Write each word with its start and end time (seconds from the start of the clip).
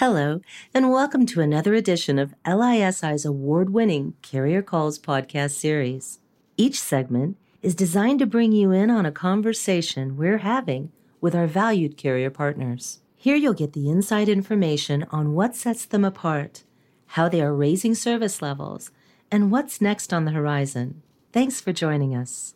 Hello, 0.00 0.42
and 0.74 0.90
welcome 0.90 1.24
to 1.24 1.40
another 1.40 1.72
edition 1.72 2.18
of 2.18 2.34
LISI's 2.46 3.24
award 3.24 3.70
winning 3.70 4.12
Carrier 4.20 4.60
Calls 4.60 4.98
podcast 4.98 5.52
series. 5.52 6.18
Each 6.58 6.78
segment 6.78 7.38
is 7.62 7.74
designed 7.74 8.18
to 8.18 8.26
bring 8.26 8.52
you 8.52 8.72
in 8.72 8.90
on 8.90 9.06
a 9.06 9.10
conversation 9.10 10.18
we're 10.18 10.44
having 10.44 10.92
with 11.22 11.34
our 11.34 11.46
valued 11.46 11.96
carrier 11.96 12.28
partners. 12.28 13.00
Here 13.16 13.36
you'll 13.36 13.54
get 13.54 13.72
the 13.72 13.88
inside 13.88 14.28
information 14.28 15.06
on 15.10 15.32
what 15.32 15.56
sets 15.56 15.86
them 15.86 16.04
apart, 16.04 16.64
how 17.06 17.30
they 17.30 17.40
are 17.40 17.54
raising 17.54 17.94
service 17.94 18.42
levels, 18.42 18.90
and 19.30 19.50
what's 19.50 19.80
next 19.80 20.12
on 20.12 20.26
the 20.26 20.32
horizon. 20.32 21.00
Thanks 21.32 21.58
for 21.58 21.72
joining 21.72 22.14
us. 22.14 22.54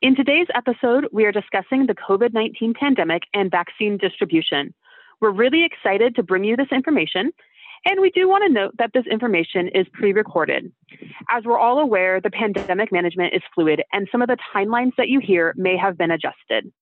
In 0.00 0.14
today's 0.14 0.46
episode, 0.54 1.08
we 1.10 1.24
are 1.24 1.32
discussing 1.32 1.86
the 1.86 1.96
COVID 1.96 2.32
19 2.32 2.74
pandemic 2.74 3.24
and 3.34 3.50
vaccine 3.50 3.96
distribution. 3.96 4.72
We're 5.20 5.30
really 5.30 5.64
excited 5.64 6.14
to 6.16 6.22
bring 6.22 6.44
you 6.44 6.56
this 6.56 6.72
information, 6.72 7.32
and 7.84 8.00
we 8.00 8.10
do 8.10 8.28
want 8.28 8.44
to 8.46 8.52
note 8.52 8.74
that 8.78 8.90
this 8.94 9.04
information 9.10 9.68
is 9.68 9.86
pre 9.92 10.12
recorded. 10.12 10.72
As 11.30 11.44
we're 11.44 11.58
all 11.58 11.78
aware, 11.78 12.20
the 12.20 12.30
pandemic 12.30 12.92
management 12.92 13.34
is 13.34 13.42
fluid, 13.54 13.82
and 13.92 14.08
some 14.10 14.22
of 14.22 14.28
the 14.28 14.38
timelines 14.54 14.92
that 14.96 15.08
you 15.08 15.20
hear 15.20 15.54
may 15.56 15.76
have 15.76 15.98
been 15.98 16.10
adjusted. 16.10 16.72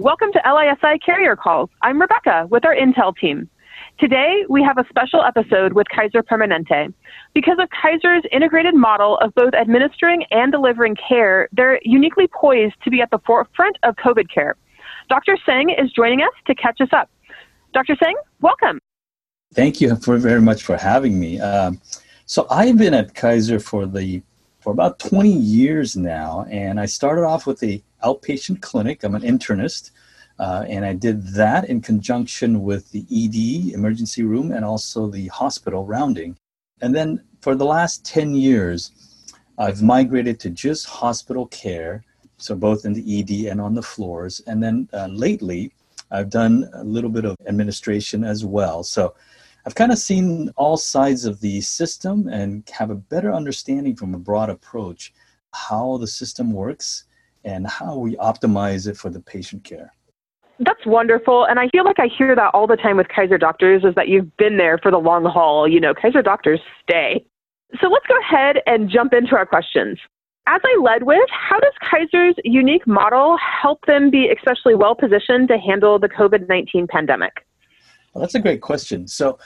Welcome 0.00 0.32
to 0.32 0.40
LISI 0.46 0.98
Carrier 1.04 1.36
Calls. 1.36 1.68
I'm 1.82 2.00
Rebecca 2.00 2.46
with 2.48 2.64
our 2.64 2.74
Intel 2.74 3.14
team. 3.14 3.50
Today, 3.98 4.46
we 4.48 4.62
have 4.62 4.78
a 4.78 4.86
special 4.88 5.22
episode 5.22 5.74
with 5.74 5.86
Kaiser 5.94 6.22
Permanente. 6.22 6.94
Because 7.34 7.58
of 7.60 7.68
Kaiser's 7.68 8.22
integrated 8.32 8.74
model 8.74 9.18
of 9.18 9.34
both 9.34 9.52
administering 9.52 10.24
and 10.30 10.50
delivering 10.50 10.96
care, 10.96 11.50
they're 11.52 11.78
uniquely 11.82 12.26
poised 12.28 12.76
to 12.82 12.90
be 12.90 13.02
at 13.02 13.10
the 13.10 13.18
forefront 13.26 13.76
of 13.82 13.94
COVID 13.96 14.32
care. 14.32 14.56
Dr. 15.10 15.36
Singh 15.44 15.68
is 15.68 15.92
joining 15.92 16.22
us 16.22 16.32
to 16.46 16.54
catch 16.54 16.80
us 16.80 16.88
up. 16.92 17.10
Dr. 17.74 17.94
Singh, 18.02 18.16
welcome. 18.40 18.78
Thank 19.52 19.82
you 19.82 19.94
for 19.96 20.16
very 20.16 20.40
much 20.40 20.62
for 20.62 20.78
having 20.78 21.20
me. 21.20 21.38
Um, 21.40 21.78
so 22.24 22.46
I've 22.48 22.78
been 22.78 22.94
at 22.94 23.14
Kaiser 23.14 23.60
for 23.60 23.84
the 23.84 24.22
for 24.60 24.72
about 24.72 24.98
20 24.98 25.30
years 25.30 25.94
now, 25.94 26.46
and 26.50 26.80
I 26.80 26.86
started 26.86 27.22
off 27.26 27.46
with 27.46 27.60
the 27.60 27.82
outpatient 28.04 28.60
clinic. 28.60 29.04
I'm 29.04 29.14
an 29.14 29.22
internist, 29.22 29.90
uh, 30.38 30.64
and 30.68 30.84
I 30.84 30.94
did 30.94 31.26
that 31.34 31.68
in 31.68 31.80
conjunction 31.80 32.62
with 32.62 32.90
the 32.92 33.04
ED, 33.10 33.74
emergency 33.74 34.22
room, 34.22 34.52
and 34.52 34.64
also 34.64 35.08
the 35.08 35.28
hospital 35.28 35.84
rounding. 35.84 36.36
And 36.80 36.94
then 36.94 37.22
for 37.40 37.54
the 37.54 37.64
last 37.64 38.04
10 38.04 38.34
years, 38.34 38.92
I've 39.58 39.82
migrated 39.82 40.40
to 40.40 40.50
just 40.50 40.86
hospital 40.86 41.46
care, 41.46 42.04
so 42.38 42.54
both 42.54 42.84
in 42.84 42.94
the 42.94 43.20
ED 43.20 43.50
and 43.50 43.60
on 43.60 43.74
the 43.74 43.82
floors. 43.82 44.40
And 44.46 44.62
then 44.62 44.88
uh, 44.92 45.08
lately, 45.08 45.72
I've 46.10 46.30
done 46.30 46.68
a 46.72 46.82
little 46.82 47.10
bit 47.10 47.24
of 47.24 47.36
administration 47.46 48.24
as 48.24 48.44
well. 48.44 48.82
So 48.82 49.14
I've 49.66 49.74
kind 49.74 49.92
of 49.92 49.98
seen 49.98 50.50
all 50.56 50.76
sides 50.76 51.26
of 51.26 51.40
the 51.40 51.60
system 51.60 52.28
and 52.28 52.66
have 52.70 52.90
a 52.90 52.94
better 52.94 53.32
understanding 53.32 53.94
from 53.94 54.14
a 54.14 54.18
broad 54.18 54.48
approach 54.48 55.12
how 55.52 55.98
the 55.98 56.06
system 56.06 56.52
works 56.52 57.04
and 57.44 57.66
how 57.66 57.96
we 57.96 58.16
optimize 58.16 58.88
it 58.88 58.96
for 58.96 59.10
the 59.10 59.20
patient 59.20 59.64
care. 59.64 59.92
That's 60.58 60.84
wonderful. 60.84 61.46
And 61.46 61.58
I 61.58 61.68
feel 61.68 61.84
like 61.84 61.98
I 61.98 62.08
hear 62.18 62.36
that 62.36 62.50
all 62.52 62.66
the 62.66 62.76
time 62.76 62.98
with 62.98 63.08
Kaiser 63.08 63.38
doctors 63.38 63.82
is 63.82 63.94
that 63.94 64.08
you've 64.08 64.36
been 64.36 64.58
there 64.58 64.78
for 64.78 64.90
the 64.90 64.98
long 64.98 65.24
haul. 65.24 65.66
You 65.66 65.80
know, 65.80 65.94
Kaiser 65.94 66.20
doctors 66.20 66.60
stay. 66.82 67.24
So 67.80 67.88
let's 67.88 68.06
go 68.06 68.18
ahead 68.20 68.56
and 68.66 68.90
jump 68.90 69.14
into 69.14 69.36
our 69.36 69.46
questions. 69.46 69.98
As 70.46 70.60
I 70.64 70.80
led 70.82 71.04
with, 71.04 71.28
how 71.30 71.60
does 71.60 71.72
Kaiser's 71.90 72.34
unique 72.44 72.86
model 72.86 73.38
help 73.38 73.86
them 73.86 74.10
be 74.10 74.28
especially 74.28 74.74
well 74.74 74.94
positioned 74.94 75.48
to 75.48 75.58
handle 75.58 75.98
the 75.98 76.08
COVID 76.08 76.48
19 76.48 76.88
pandemic? 76.88 77.46
Well, 78.12 78.20
that's 78.20 78.34
a 78.34 78.40
great 78.40 78.60
question. 78.60 79.06
So 79.06 79.38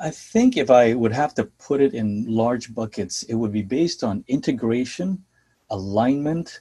I 0.00 0.10
think 0.10 0.56
if 0.56 0.70
I 0.70 0.94
would 0.94 1.12
have 1.12 1.34
to 1.34 1.44
put 1.44 1.80
it 1.80 1.92
in 1.92 2.24
large 2.28 2.74
buckets, 2.74 3.24
it 3.24 3.34
would 3.34 3.52
be 3.52 3.62
based 3.62 4.04
on 4.04 4.24
integration, 4.28 5.24
alignment, 5.70 6.60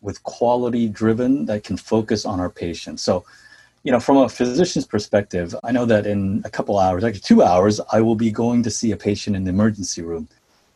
with 0.00 0.22
quality 0.22 0.88
driven 0.88 1.46
that 1.46 1.64
can 1.64 1.76
focus 1.76 2.24
on 2.24 2.40
our 2.40 2.50
patients. 2.50 3.02
So, 3.02 3.24
you 3.82 3.92
know, 3.92 4.00
from 4.00 4.16
a 4.18 4.28
physician's 4.28 4.86
perspective, 4.86 5.54
I 5.62 5.72
know 5.72 5.84
that 5.86 6.06
in 6.06 6.42
a 6.44 6.50
couple 6.50 6.78
hours, 6.78 7.04
actually 7.04 7.20
two 7.20 7.42
hours, 7.42 7.80
I 7.92 8.00
will 8.00 8.16
be 8.16 8.30
going 8.30 8.62
to 8.64 8.70
see 8.70 8.92
a 8.92 8.96
patient 8.96 9.36
in 9.36 9.44
the 9.44 9.50
emergency 9.50 10.02
room. 10.02 10.28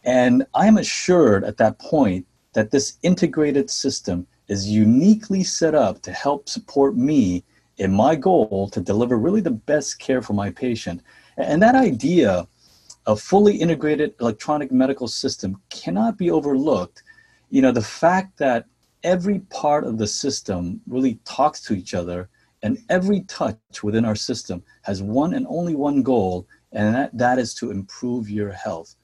And 0.05 0.47
I'm 0.55 0.79
assured 0.79 1.45
at 1.45 1.59
that 1.59 1.79
point 1.79 2.27
that 2.53 2.71
this 2.71 2.99
integrated 3.03 3.71
system 3.71 4.27
is 4.49 4.69
uniquely 4.69 5.45
set 5.45 5.75
up 5.75 6.03
to 6.03 6.13
help 6.13 6.49
support 6.49 6.97
me 6.97 7.45
in 7.79 7.93
my 7.93 8.15
goal 8.15 8.69
to 8.73 8.81
deliver 8.81 9.17
really 9.17 9.41
the 9.41 9.51
best 9.51 9.99
care 9.99 10.23
for 10.23 10.33
my 10.33 10.51
patient. 10.51 11.03
And 11.37 11.63
that 11.63 11.75
idea 11.75 12.47
of 13.07 13.21
fully 13.21 13.57
integrated 13.57 14.15
electronic 14.21 14.71
medical 14.71 15.09
system 15.09 15.61
cannot 15.71 16.19
be 16.19 16.31
overlooked. 16.31 17.03
You 17.51 17.63
know, 17.63 17.73
the 17.73 17.83
fact 17.83 18.39
that 18.39 18.67
every 19.03 19.41
part 19.51 19.85
of 19.85 19.99
the 19.99 20.07
system 20.07 20.81
really 20.87 21.19
talks 21.25 21.61
to 21.63 21.75
each 21.75 21.95
other 21.95 22.29
and 22.63 22.79
every 22.89 23.23
touch 23.23 23.83
within 23.83 24.05
our 24.05 24.15
system 24.15 24.63
has 24.83 25.03
one 25.03 25.35
and 25.35 25.47
only 25.49 25.75
one 25.75 26.03
goal 26.03 26.47
and 26.73 26.95
that, 26.95 27.17
that 27.17 27.39
is 27.39 27.55
to 27.55 27.71
improve 27.71 28.29
your 28.31 28.53
health. 28.53 28.95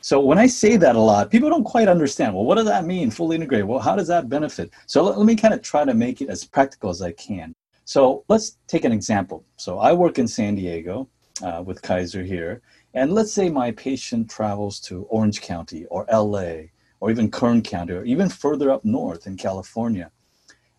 So 0.00 0.20
when 0.20 0.38
i 0.38 0.46
say 0.46 0.76
that 0.76 0.96
a 0.96 1.00
lot 1.00 1.30
people 1.30 1.50
don't 1.50 1.64
quite 1.64 1.88
understand 1.88 2.34
well 2.34 2.44
what 2.44 2.56
does 2.56 2.66
that 2.66 2.84
mean 2.84 3.10
fully 3.10 3.36
integrated? 3.36 3.66
Well 3.66 3.80
how 3.80 3.96
does 3.96 4.08
that 4.08 4.28
benefit? 4.28 4.72
So 4.86 5.02
let, 5.02 5.18
let 5.18 5.26
me 5.26 5.36
kind 5.36 5.54
of 5.54 5.62
try 5.62 5.84
to 5.84 5.94
make 5.94 6.20
it 6.20 6.28
as 6.28 6.44
practical 6.44 6.90
as 6.90 7.02
i 7.02 7.12
can. 7.12 7.54
So 7.84 8.24
let's 8.28 8.58
take 8.68 8.84
an 8.84 8.92
example. 8.92 9.44
So 9.56 9.78
i 9.78 9.92
work 9.92 10.18
in 10.18 10.28
san 10.28 10.54
diego 10.54 11.08
uh, 11.42 11.62
with 11.64 11.82
kaiser 11.82 12.22
here 12.22 12.62
and 12.94 13.12
let's 13.12 13.32
say 13.32 13.48
my 13.48 13.70
patient 13.72 14.30
travels 14.30 14.78
to 14.80 15.04
orange 15.04 15.40
county 15.40 15.86
or 15.86 16.06
la 16.12 16.62
or 17.02 17.10
even 17.10 17.28
Kern 17.28 17.62
County, 17.62 17.94
or 17.94 18.04
even 18.04 18.28
further 18.28 18.70
up 18.70 18.84
north 18.84 19.26
in 19.26 19.36
California. 19.36 20.08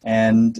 And 0.05 0.57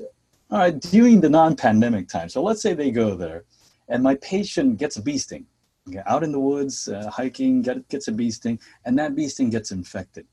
all 0.51 0.57
right, 0.57 0.77
during 0.77 1.21
the 1.21 1.29
non-pandemic 1.29 2.09
time, 2.09 2.27
so 2.27 2.43
let's 2.43 2.61
say 2.61 2.73
they 2.73 2.91
go 2.91 3.15
there, 3.15 3.45
and 3.87 4.03
my 4.03 4.15
patient 4.15 4.77
gets 4.77 4.97
a 4.97 5.01
bee 5.01 5.17
sting, 5.17 5.45
okay, 5.87 6.01
out 6.05 6.21
in 6.21 6.33
the 6.33 6.39
woods 6.39 6.89
uh, 6.89 7.09
hiking, 7.09 7.61
get, 7.61 7.87
gets 7.87 8.09
a 8.09 8.11
bee 8.11 8.29
sting, 8.29 8.59
and 8.83 8.99
that 8.99 9.15
bee 9.15 9.29
sting 9.29 9.49
gets 9.49 9.71
infected. 9.71 10.27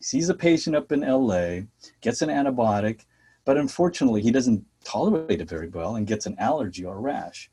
He 0.00 0.04
sees 0.04 0.28
a 0.28 0.34
patient 0.34 0.76
up 0.76 0.92
in 0.92 1.00
LA, 1.00 1.60
gets 2.02 2.20
an 2.20 2.28
antibiotic, 2.28 3.06
but 3.46 3.56
unfortunately 3.56 4.20
he 4.20 4.30
doesn't 4.30 4.66
tolerate 4.84 5.40
it 5.40 5.48
very 5.48 5.70
well 5.70 5.96
and 5.96 6.06
gets 6.06 6.26
an 6.26 6.36
allergy 6.38 6.84
or 6.84 7.00
rash. 7.00 7.50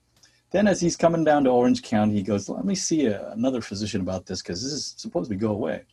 Then, 0.50 0.68
as 0.68 0.82
he's 0.82 0.98
coming 0.98 1.24
down 1.24 1.46
to 1.46 1.50
Orange 1.50 1.82
County, 1.82 2.14
he 2.14 2.24
goes, 2.24 2.50
Let 2.50 2.66
me 2.66 2.76
see 2.76 3.06
a, 3.06 3.32
another 3.32 3.62
physician 3.62 4.02
about 4.02 4.26
this 4.26 4.42
because 4.42 4.62
this 4.62 4.74
is 4.74 4.96
supposed 4.98 5.30
to 5.30 5.38
go 5.38 5.52
away. 5.52 5.84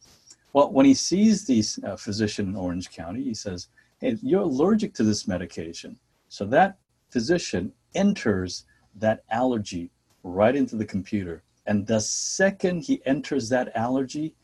Well, 0.52 0.72
when 0.72 0.86
he 0.86 0.94
sees 0.94 1.44
the 1.44 1.62
uh, 1.86 1.96
physician 1.96 2.48
in 2.48 2.56
Orange 2.56 2.90
County, 2.90 3.22
he 3.22 3.34
says, 3.34 3.68
Hey, 4.00 4.16
you're 4.22 4.42
allergic 4.42 4.94
to 4.94 5.02
this 5.02 5.26
medication. 5.28 5.98
So 6.28 6.44
that 6.46 6.78
physician 7.10 7.72
enters 7.94 8.64
that 8.96 9.24
allergy 9.30 9.90
right 10.22 10.54
into 10.54 10.76
the 10.76 10.84
computer. 10.84 11.42
And 11.66 11.86
the 11.86 12.00
second 12.00 12.82
he 12.82 13.02
enters 13.04 13.48
that 13.50 13.76
allergy, 13.76 14.34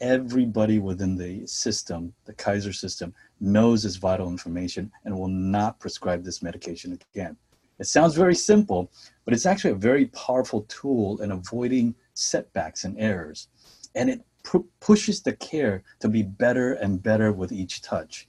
everybody 0.00 0.78
within 0.78 1.16
the 1.16 1.46
system, 1.46 2.12
the 2.24 2.34
Kaiser 2.34 2.72
system, 2.72 3.14
knows 3.40 3.82
this 3.82 3.96
vital 3.96 4.28
information 4.28 4.92
and 5.04 5.16
will 5.16 5.28
not 5.28 5.80
prescribe 5.80 6.22
this 6.22 6.42
medication 6.42 6.98
again. 7.14 7.36
It 7.78 7.86
sounds 7.86 8.14
very 8.14 8.34
simple, 8.34 8.90
but 9.24 9.34
it's 9.34 9.46
actually 9.46 9.72
a 9.72 9.76
very 9.76 10.06
powerful 10.06 10.62
tool 10.68 11.20
in 11.22 11.30
avoiding 11.30 11.94
setbacks 12.14 12.84
and 12.84 12.98
errors. 12.98 13.48
And 13.94 14.10
it 14.10 14.24
pu- 14.48 14.66
pushes 14.80 15.20
the 15.20 15.34
care 15.34 15.82
to 16.00 16.08
be 16.08 16.22
better 16.22 16.72
and 16.72 17.02
better 17.02 17.32
with 17.32 17.52
each 17.52 17.82
touch. 17.82 18.26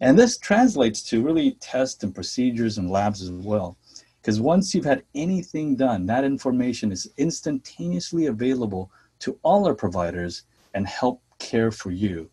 And 0.00 0.18
this 0.18 0.38
translates 0.38 1.02
to 1.10 1.22
really 1.22 1.52
tests 1.60 2.02
and 2.02 2.14
procedures 2.14 2.78
and 2.78 2.90
labs 2.90 3.20
as 3.20 3.30
well. 3.30 3.76
Because 4.20 4.40
once 4.40 4.74
you've 4.74 4.84
had 4.84 5.02
anything 5.14 5.76
done, 5.76 6.06
that 6.06 6.24
information 6.24 6.90
is 6.90 7.10
instantaneously 7.18 8.26
available 8.26 8.90
to 9.20 9.38
all 9.42 9.66
our 9.66 9.74
providers 9.74 10.44
and 10.74 10.86
help 10.86 11.22
care 11.38 11.70
for 11.70 11.90
you. 11.90 12.30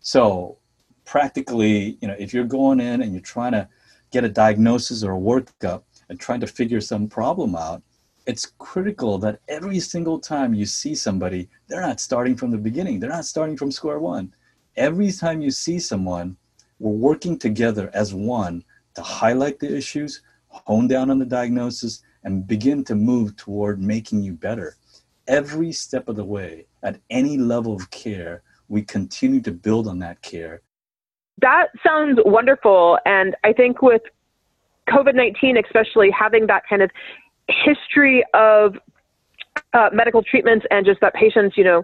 So, 0.00 0.58
practically, 1.04 1.98
you 2.00 2.08
know, 2.08 2.16
if 2.18 2.34
you're 2.34 2.44
going 2.44 2.80
in 2.80 3.02
and 3.02 3.12
you're 3.12 3.20
trying 3.20 3.52
to 3.52 3.68
get 4.10 4.24
a 4.24 4.28
diagnosis 4.28 5.04
or 5.04 5.14
a 5.14 5.20
workup 5.20 5.82
and 6.08 6.18
trying 6.18 6.40
to 6.40 6.46
figure 6.46 6.80
some 6.80 7.08
problem 7.08 7.54
out, 7.54 7.82
it's 8.26 8.52
critical 8.58 9.18
that 9.18 9.40
every 9.48 9.80
single 9.80 10.18
time 10.18 10.54
you 10.54 10.64
see 10.64 10.94
somebody, 10.94 11.48
they're 11.68 11.80
not 11.80 12.00
starting 12.00 12.36
from 12.36 12.50
the 12.50 12.58
beginning. 12.58 12.98
They're 12.98 13.10
not 13.10 13.26
starting 13.26 13.56
from 13.56 13.70
square 13.70 13.98
one. 13.98 14.34
Every 14.76 15.12
time 15.12 15.40
you 15.40 15.50
see 15.50 15.78
someone, 15.78 16.36
we're 16.78 16.92
working 16.92 17.38
together 17.38 17.90
as 17.94 18.14
one 18.14 18.64
to 18.94 19.02
highlight 19.02 19.60
the 19.60 19.76
issues, 19.76 20.22
hone 20.48 20.88
down 20.88 21.10
on 21.10 21.18
the 21.18 21.26
diagnosis, 21.26 22.02
and 22.24 22.46
begin 22.46 22.82
to 22.84 22.94
move 22.94 23.36
toward 23.36 23.80
making 23.80 24.22
you 24.22 24.32
better. 24.32 24.76
Every 25.28 25.72
step 25.72 26.08
of 26.08 26.16
the 26.16 26.24
way, 26.24 26.66
at 26.82 27.00
any 27.10 27.36
level 27.36 27.74
of 27.74 27.90
care, 27.90 28.42
we 28.68 28.82
continue 28.82 29.40
to 29.42 29.52
build 29.52 29.86
on 29.86 29.98
that 30.00 30.20
care. 30.22 30.62
That 31.40 31.66
sounds 31.86 32.18
wonderful. 32.24 32.98
And 33.04 33.36
I 33.44 33.52
think 33.52 33.82
with 33.82 34.02
COVID 34.88 35.14
19, 35.14 35.58
especially 35.58 36.10
having 36.10 36.46
that 36.46 36.62
kind 36.68 36.82
of 36.82 36.90
history 37.48 38.24
of 38.34 38.76
uh, 39.72 39.90
medical 39.92 40.22
treatments 40.22 40.66
and 40.70 40.84
just 40.84 41.00
that 41.00 41.14
patients, 41.14 41.56
you 41.56 41.64
know, 41.64 41.82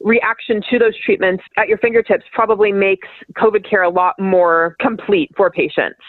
reaction 0.00 0.62
to 0.70 0.78
those 0.78 0.94
treatments 1.04 1.42
at 1.56 1.68
your 1.68 1.78
fingertips 1.78 2.24
probably 2.32 2.72
makes 2.72 3.08
COVID 3.36 3.68
care 3.68 3.82
a 3.82 3.88
lot 3.88 4.18
more 4.18 4.76
complete 4.80 5.30
for 5.36 5.50
patients. 5.50 6.00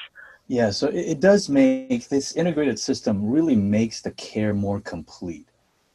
Yeah, 0.48 0.70
so 0.70 0.88
it 0.88 1.20
does 1.20 1.50
make 1.50 2.08
this 2.08 2.36
integrated 2.36 2.80
system 2.80 3.30
really 3.30 3.56
makes 3.56 4.02
the 4.02 4.12
care 4.12 4.54
more 4.54 4.80
complete. 4.80 5.48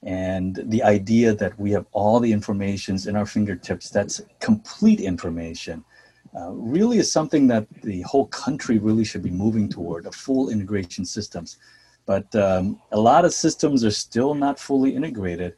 And 0.02 0.60
the 0.64 0.82
idea 0.82 1.34
that 1.34 1.58
we 1.58 1.70
have 1.72 1.86
all 1.92 2.20
the 2.20 2.32
informations 2.32 3.06
in 3.06 3.16
our 3.16 3.24
fingertips, 3.24 3.88
that's 3.88 4.20
complete 4.40 5.00
information, 5.00 5.84
uh, 6.36 6.50
really 6.50 6.98
is 6.98 7.10
something 7.10 7.46
that 7.46 7.66
the 7.82 8.02
whole 8.02 8.26
country 8.26 8.78
really 8.78 9.04
should 9.04 9.22
be 9.22 9.30
moving 9.30 9.68
toward 9.68 10.06
a 10.06 10.12
full 10.12 10.50
integration 10.50 11.04
systems. 11.04 11.58
But 12.06 12.34
um, 12.34 12.80
a 12.90 13.00
lot 13.00 13.24
of 13.24 13.32
systems 13.32 13.84
are 13.84 13.90
still 13.90 14.34
not 14.34 14.58
fully 14.58 14.94
integrated. 14.94 15.54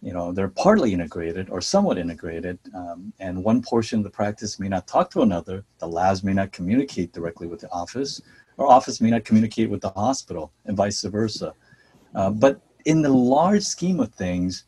You 0.00 0.12
know, 0.12 0.32
they're 0.32 0.48
partly 0.48 0.92
integrated 0.92 1.50
or 1.50 1.60
somewhat 1.60 1.98
integrated, 1.98 2.58
um, 2.72 3.12
and 3.18 3.42
one 3.42 3.62
portion 3.62 3.98
of 3.98 4.04
the 4.04 4.10
practice 4.10 4.60
may 4.60 4.68
not 4.68 4.86
talk 4.86 5.10
to 5.10 5.22
another. 5.22 5.64
The 5.80 5.88
labs 5.88 6.22
may 6.22 6.32
not 6.32 6.52
communicate 6.52 7.12
directly 7.12 7.48
with 7.48 7.60
the 7.60 7.70
office, 7.72 8.22
or 8.58 8.70
office 8.70 9.00
may 9.00 9.10
not 9.10 9.24
communicate 9.24 9.70
with 9.70 9.80
the 9.80 9.90
hospital, 9.90 10.52
and 10.66 10.76
vice 10.76 11.02
versa. 11.02 11.52
Uh, 12.14 12.30
but 12.30 12.60
in 12.84 13.02
the 13.02 13.08
large 13.08 13.64
scheme 13.64 13.98
of 13.98 14.14
things, 14.14 14.64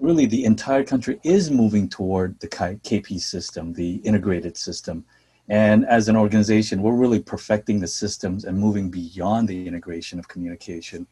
really 0.00 0.26
the 0.26 0.44
entire 0.44 0.84
country 0.84 1.20
is 1.22 1.50
moving 1.50 1.88
toward 1.88 2.38
the 2.40 2.48
KP 2.48 3.20
system, 3.20 3.72
the 3.72 3.96
integrated 3.96 4.56
system. 4.56 5.04
And 5.48 5.86
as 5.86 6.08
an 6.08 6.16
organization, 6.16 6.82
we're 6.82 6.94
really 6.94 7.20
perfecting 7.20 7.80
the 7.80 7.86
systems 7.86 8.44
and 8.44 8.58
moving 8.58 8.90
beyond 8.90 9.48
the 9.48 9.66
integration 9.66 10.18
of 10.18 10.26
communication. 10.26 11.06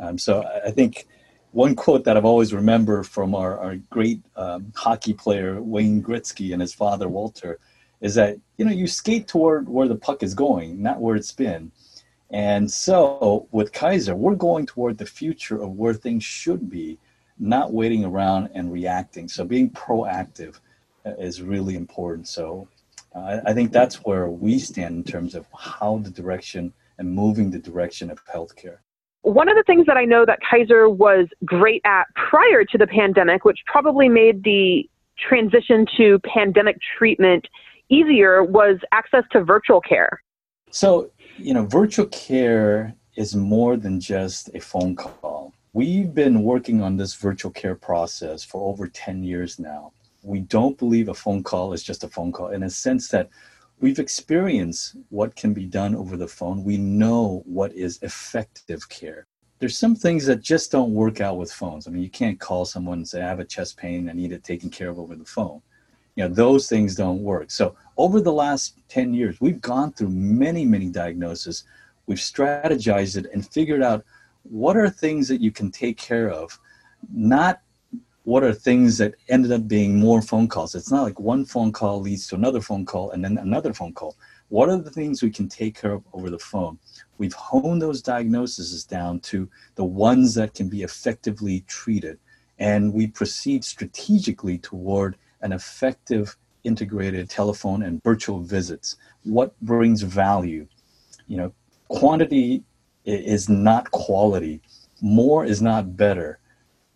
Um, 0.00 0.18
so 0.18 0.44
I 0.64 0.70
think 0.72 1.06
one 1.52 1.74
quote 1.76 2.04
that 2.04 2.16
I've 2.16 2.24
always 2.24 2.52
remembered 2.52 3.06
from 3.06 3.34
our, 3.34 3.58
our 3.58 3.76
great 3.90 4.20
um, 4.36 4.72
hockey 4.74 5.14
player, 5.14 5.62
Wayne 5.62 6.02
Gretzky, 6.02 6.52
and 6.52 6.60
his 6.60 6.74
father, 6.74 7.08
Walter, 7.08 7.58
is 8.00 8.14
that, 8.16 8.38
you 8.58 8.64
know, 8.64 8.72
you 8.72 8.86
skate 8.86 9.28
toward 9.28 9.68
where 9.68 9.88
the 9.88 9.94
puck 9.94 10.22
is 10.22 10.34
going, 10.34 10.82
not 10.82 11.00
where 11.00 11.16
it's 11.16 11.32
been. 11.32 11.70
And 12.30 12.70
so 12.70 13.48
with 13.52 13.72
Kaiser, 13.72 14.16
we're 14.16 14.34
going 14.34 14.66
toward 14.66 14.98
the 14.98 15.06
future 15.06 15.62
of 15.62 15.70
where 15.70 15.94
things 15.94 16.24
should 16.24 16.68
be, 16.68 16.98
not 17.38 17.72
waiting 17.72 18.04
around 18.04 18.50
and 18.54 18.72
reacting. 18.72 19.28
So 19.28 19.44
being 19.44 19.70
proactive 19.70 20.58
uh, 21.06 21.12
is 21.18 21.40
really 21.40 21.76
important. 21.76 22.26
So 22.26 22.68
uh, 23.16 23.40
I 23.46 23.54
think 23.54 23.72
that's 23.72 23.96
where 24.04 24.28
we 24.28 24.58
stand 24.58 24.96
in 24.96 25.04
terms 25.04 25.34
of 25.34 25.46
how 25.56 25.98
the 25.98 26.10
direction 26.10 26.72
and 26.98 27.10
moving 27.10 27.50
the 27.50 27.58
direction 27.58 28.10
of 28.10 28.24
healthcare. 28.26 28.78
One 29.22 29.48
of 29.48 29.56
the 29.56 29.64
things 29.66 29.86
that 29.86 29.96
I 29.96 30.04
know 30.04 30.24
that 30.26 30.38
Kaiser 30.48 30.88
was 30.88 31.26
great 31.44 31.80
at 31.84 32.04
prior 32.14 32.64
to 32.64 32.78
the 32.78 32.86
pandemic, 32.86 33.44
which 33.44 33.58
probably 33.66 34.08
made 34.08 34.44
the 34.44 34.88
transition 35.18 35.86
to 35.96 36.18
pandemic 36.20 36.76
treatment 36.98 37.48
easier, 37.88 38.44
was 38.44 38.76
access 38.92 39.24
to 39.32 39.42
virtual 39.42 39.80
care. 39.80 40.22
So, 40.70 41.10
you 41.38 41.54
know, 41.54 41.64
virtual 41.64 42.06
care 42.06 42.94
is 43.16 43.34
more 43.34 43.76
than 43.76 43.98
just 43.98 44.50
a 44.54 44.60
phone 44.60 44.94
call. 44.94 45.54
We've 45.72 46.14
been 46.14 46.42
working 46.42 46.82
on 46.82 46.96
this 46.96 47.14
virtual 47.14 47.50
care 47.50 47.74
process 47.74 48.44
for 48.44 48.68
over 48.68 48.86
10 48.86 49.24
years 49.24 49.58
now 49.58 49.92
we 50.26 50.40
don't 50.40 50.76
believe 50.76 51.08
a 51.08 51.14
phone 51.14 51.42
call 51.42 51.72
is 51.72 51.82
just 51.82 52.04
a 52.04 52.08
phone 52.08 52.32
call 52.32 52.48
in 52.48 52.64
a 52.64 52.70
sense 52.70 53.08
that 53.08 53.30
we've 53.80 54.00
experienced 54.00 54.96
what 55.10 55.36
can 55.36 55.54
be 55.54 55.66
done 55.66 55.94
over 55.94 56.16
the 56.16 56.26
phone. 56.26 56.64
We 56.64 56.78
know 56.78 57.42
what 57.46 57.72
is 57.72 58.00
effective 58.02 58.88
care. 58.88 59.26
There's 59.58 59.78
some 59.78 59.94
things 59.94 60.26
that 60.26 60.42
just 60.42 60.72
don't 60.72 60.92
work 60.92 61.20
out 61.20 61.38
with 61.38 61.52
phones. 61.52 61.86
I 61.86 61.90
mean, 61.90 62.02
you 62.02 62.10
can't 62.10 62.40
call 62.40 62.64
someone 62.64 62.98
and 62.98 63.08
say, 63.08 63.22
I 63.22 63.28
have 63.28 63.40
a 63.40 63.44
chest 63.44 63.76
pain, 63.76 64.10
I 64.10 64.12
need 64.12 64.32
it 64.32 64.42
taken 64.42 64.68
care 64.68 64.90
of 64.90 64.98
over 64.98 65.14
the 65.14 65.24
phone. 65.24 65.62
You 66.16 66.28
know, 66.28 66.34
those 66.34 66.68
things 66.68 66.96
don't 66.96 67.22
work. 67.22 67.50
So, 67.50 67.76
over 67.96 68.20
the 68.20 68.32
last 68.32 68.78
10 68.88 69.14
years, 69.14 69.40
we've 69.40 69.60
gone 69.60 69.92
through 69.92 70.10
many, 70.10 70.64
many 70.64 70.90
diagnoses. 70.90 71.64
We've 72.06 72.18
strategized 72.18 73.16
it 73.16 73.30
and 73.32 73.46
figured 73.46 73.82
out 73.82 74.04
what 74.42 74.76
are 74.76 74.90
things 74.90 75.28
that 75.28 75.40
you 75.40 75.50
can 75.50 75.70
take 75.70 75.98
care 75.98 76.30
of, 76.30 76.58
not 77.12 77.60
what 78.26 78.42
are 78.42 78.52
things 78.52 78.98
that 78.98 79.14
ended 79.28 79.52
up 79.52 79.68
being 79.68 80.00
more 80.00 80.20
phone 80.20 80.48
calls? 80.48 80.74
It's 80.74 80.90
not 80.90 81.04
like 81.04 81.20
one 81.20 81.44
phone 81.44 81.70
call 81.70 82.00
leads 82.00 82.26
to 82.26 82.34
another 82.34 82.60
phone 82.60 82.84
call 82.84 83.12
and 83.12 83.24
then 83.24 83.38
another 83.38 83.72
phone 83.72 83.92
call. 83.92 84.16
What 84.48 84.68
are 84.68 84.78
the 84.78 84.90
things 84.90 85.22
we 85.22 85.30
can 85.30 85.48
take 85.48 85.80
care 85.80 85.92
of 85.92 86.02
over 86.12 86.28
the 86.28 86.38
phone? 86.40 86.76
We've 87.18 87.32
honed 87.32 87.80
those 87.80 88.02
diagnoses 88.02 88.82
down 88.84 89.20
to 89.20 89.48
the 89.76 89.84
ones 89.84 90.34
that 90.34 90.54
can 90.54 90.68
be 90.68 90.82
effectively 90.82 91.60
treated. 91.68 92.18
And 92.58 92.92
we 92.92 93.06
proceed 93.06 93.64
strategically 93.64 94.58
toward 94.58 95.16
an 95.42 95.52
effective 95.52 96.36
integrated 96.64 97.30
telephone 97.30 97.84
and 97.84 98.02
virtual 98.02 98.40
visits. 98.40 98.96
What 99.22 99.54
brings 99.60 100.02
value? 100.02 100.66
You 101.28 101.36
know, 101.36 101.52
quantity 101.86 102.64
is 103.04 103.48
not 103.48 103.88
quality. 103.92 104.62
More 105.00 105.44
is 105.44 105.62
not 105.62 105.96
better 105.96 106.40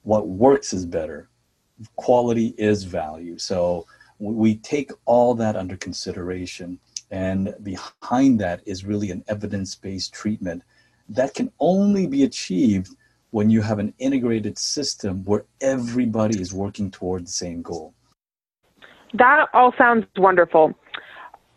what 0.03 0.29
works 0.29 0.73
is 0.73 0.87
better. 0.87 1.29
Quality 1.97 2.55
is 2.59 2.85
value. 2.85 3.39
So 3.39 3.87
we 4.19 4.57
take 4.57 4.91
all 5.07 5.35
that 5.35 5.57
under 5.57 5.77
consideration. 5.77 6.79
And 7.11 7.55
behind 7.63 8.39
that 8.41 8.61
is 8.67 8.85
really 8.85 9.11
an 9.11 9.25
evidence 9.29 9.75
based 9.75 10.13
treatment 10.13 10.63
that 11.09 11.35
can 11.35 11.51
only 11.59 12.07
be 12.07 12.23
achieved 12.23 12.95
when 13.31 13.51
you 13.51 13.63
have 13.63 13.79
an 13.79 13.93
integrated 13.99 14.59
system 14.59 15.25
where 15.25 15.45
everybody 15.61 16.41
is 16.41 16.53
working 16.53 16.91
toward 16.91 17.27
the 17.27 17.31
same 17.31 17.63
goal. 17.63 17.95
That 19.15 19.49
all 19.53 19.75
sounds 19.77 20.07
wonderful. 20.17 20.73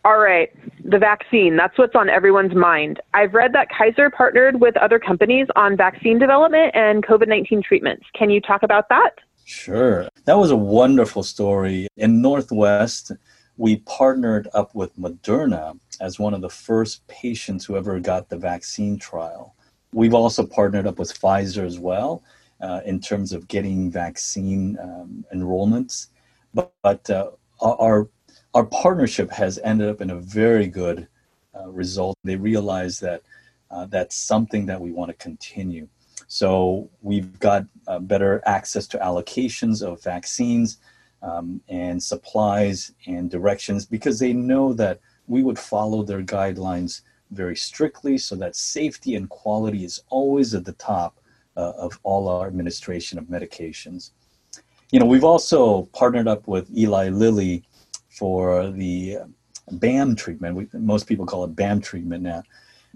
All 0.05 0.19
right, 0.19 0.49
the 0.83 0.97
vaccine, 0.97 1.55
that's 1.55 1.77
what's 1.77 1.95
on 1.95 2.09
everyone's 2.09 2.53
mind. 2.53 2.99
I've 3.13 3.33
read 3.33 3.53
that 3.53 3.69
Kaiser 3.69 4.09
partnered 4.09 4.59
with 4.59 4.75
other 4.75 4.99
companies 4.99 5.47
on 5.55 5.77
vaccine 5.77 6.19
development 6.19 6.71
and 6.75 7.05
COVID 7.05 7.27
19 7.29 7.63
treatments. 7.63 8.05
Can 8.13 8.29
you 8.29 8.41
talk 8.41 8.63
about 8.63 8.89
that? 8.89 9.11
Sure. 9.45 10.09
That 10.25 10.37
was 10.37 10.51
a 10.51 10.57
wonderful 10.57 11.23
story. 11.23 11.87
In 11.95 12.21
Northwest, 12.21 13.13
we 13.57 13.77
partnered 13.77 14.49
up 14.53 14.75
with 14.75 14.97
Moderna 14.97 15.79
as 16.01 16.19
one 16.19 16.33
of 16.33 16.41
the 16.41 16.49
first 16.49 17.05
patients 17.07 17.63
who 17.65 17.77
ever 17.77 17.99
got 17.99 18.27
the 18.27 18.37
vaccine 18.37 18.97
trial. 18.97 19.55
We've 19.93 20.13
also 20.13 20.45
partnered 20.45 20.87
up 20.87 20.99
with 20.99 21.17
Pfizer 21.17 21.65
as 21.65 21.79
well 21.79 22.23
uh, 22.61 22.81
in 22.85 22.99
terms 22.99 23.31
of 23.31 23.47
getting 23.47 23.91
vaccine 23.91 24.77
um, 24.81 25.23
enrollments. 25.33 26.07
But, 26.53 26.73
but 26.81 27.09
uh, 27.09 27.31
our 27.61 28.09
our 28.53 28.65
partnership 28.65 29.31
has 29.31 29.59
ended 29.63 29.89
up 29.89 30.01
in 30.01 30.11
a 30.11 30.19
very 30.19 30.67
good 30.67 31.07
uh, 31.55 31.69
result. 31.69 32.17
They 32.23 32.35
realize 32.35 32.99
that 32.99 33.23
uh, 33.71 33.85
that's 33.87 34.15
something 34.15 34.65
that 34.67 34.79
we 34.79 34.91
want 34.91 35.09
to 35.09 35.15
continue. 35.15 35.87
So 36.27 36.89
we've 37.01 37.39
got 37.39 37.65
uh, 37.87 37.99
better 37.99 38.41
access 38.45 38.87
to 38.87 38.97
allocations 38.99 39.81
of 39.81 40.03
vaccines 40.03 40.77
um, 41.21 41.61
and 41.67 42.01
supplies 42.01 42.93
and 43.07 43.29
directions 43.29 43.85
because 43.85 44.19
they 44.19 44.33
know 44.33 44.73
that 44.73 44.99
we 45.27 45.41
would 45.41 45.57
follow 45.57 46.03
their 46.03 46.21
guidelines 46.21 47.01
very 47.31 47.55
strictly 47.55 48.17
so 48.17 48.35
that 48.35 48.55
safety 48.55 49.15
and 49.15 49.29
quality 49.29 49.83
is 49.83 50.01
always 50.09 50.53
at 50.53 50.65
the 50.65 50.73
top 50.73 51.19
uh, 51.57 51.71
of 51.77 51.99
all 52.03 52.27
our 52.27 52.47
administration 52.47 53.17
of 53.17 53.25
medications. 53.25 54.11
You 54.91 54.99
know, 54.99 55.05
we've 55.05 55.23
also 55.23 55.83
partnered 55.93 56.27
up 56.27 56.47
with 56.47 56.69
Eli 56.77 57.09
Lilly 57.09 57.63
for 58.13 58.71
the 58.71 59.17
BAM 59.71 60.15
treatment. 60.15 60.55
We, 60.55 60.67
most 60.73 61.07
people 61.07 61.25
call 61.25 61.43
it 61.43 61.55
BAM 61.55 61.81
treatment 61.81 62.23
now. 62.23 62.43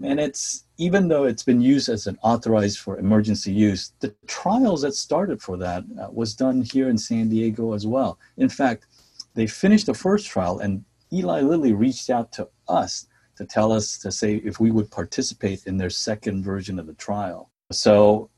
And 0.02 0.20
it's 0.20 0.64
even 0.76 1.08
though 1.08 1.24
it's 1.24 1.42
been 1.42 1.60
used 1.60 1.88
as 1.88 2.06
an 2.06 2.18
authorized 2.22 2.78
for 2.78 2.98
emergency 2.98 3.52
use, 3.52 3.92
the 3.98 4.14
trials 4.28 4.82
that 4.82 4.94
started 4.94 5.42
for 5.42 5.56
that 5.56 5.82
uh, 6.00 6.08
was 6.12 6.34
done 6.34 6.62
here 6.62 6.88
in 6.88 6.96
San 6.96 7.28
Diego 7.28 7.72
as 7.72 7.84
well. 7.86 8.18
In 8.36 8.48
fact, 8.48 8.86
they 9.34 9.46
finished 9.46 9.86
the 9.86 9.94
first 9.94 10.26
trial, 10.28 10.60
and 10.60 10.84
Eli 11.12 11.40
Lilly 11.40 11.72
reached 11.72 12.10
out 12.10 12.30
to 12.32 12.48
us 12.68 13.06
to 13.36 13.44
tell 13.44 13.72
us 13.72 13.98
to 13.98 14.12
say 14.12 14.36
if 14.36 14.60
we 14.60 14.70
would 14.70 14.90
participate 14.90 15.66
in 15.66 15.76
their 15.78 15.90
second 15.90 16.44
version 16.44 16.78
of 16.78 16.86
the 16.86 16.94
trial. 16.94 17.50
So 17.72 18.30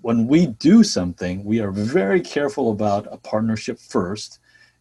when 0.00 0.26
we 0.28 0.46
do 0.46 0.84
something, 0.84 1.44
we 1.44 1.60
are 1.60 1.72
very 1.72 2.20
careful 2.20 2.70
about 2.70 3.06
a 3.10 3.16
partnership 3.16 3.78
first 3.80 4.38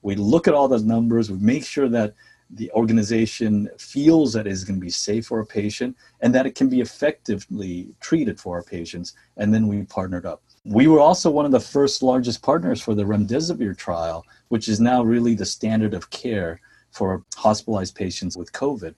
we 0.08 0.16
look 0.16 0.48
at 0.48 0.54
all 0.54 0.70
those 0.70 0.86
numbers, 0.86 1.30
we 1.30 1.38
make 1.38 1.66
sure 1.66 1.90
that 1.90 2.14
the 2.50 2.72
organization 2.72 3.70
feels 3.78 4.32
that 4.32 4.48
it 4.48 4.54
is 4.54 4.64
going 4.64 4.80
to 4.80 4.86
be 4.86 4.90
safe 4.90 5.26
for 5.28 5.42
a 5.42 5.46
patient 5.46 5.98
and 6.22 6.34
that 6.34 6.46
it 6.46 6.56
can 6.56 6.70
be 6.70 6.80
effectively 6.80 7.90
treated 8.00 8.40
for 8.40 8.56
our 8.56 8.64
patients. 8.64 9.16
And 9.36 9.54
then 9.54 9.68
we 9.68 9.84
partnered 9.84 10.26
up. 10.26 10.42
We 10.64 10.88
were 10.88 11.02
also 11.02 11.30
one 11.30 11.44
of 11.44 11.52
the 11.52 11.60
first 11.60 12.02
largest 12.02 12.42
partners 12.42 12.82
for 12.82 12.96
the 12.96 13.04
remdesivir 13.04 13.78
trial, 13.78 14.26
which 14.48 14.70
is 14.70 14.80
now 14.80 15.04
really 15.04 15.36
the 15.36 15.46
standard 15.46 15.94
of 15.94 16.10
care 16.10 16.62
for 16.92 17.26
hospitalized 17.36 17.96
patients 17.96 18.38
with 18.38 18.54
COVID. 18.54 18.96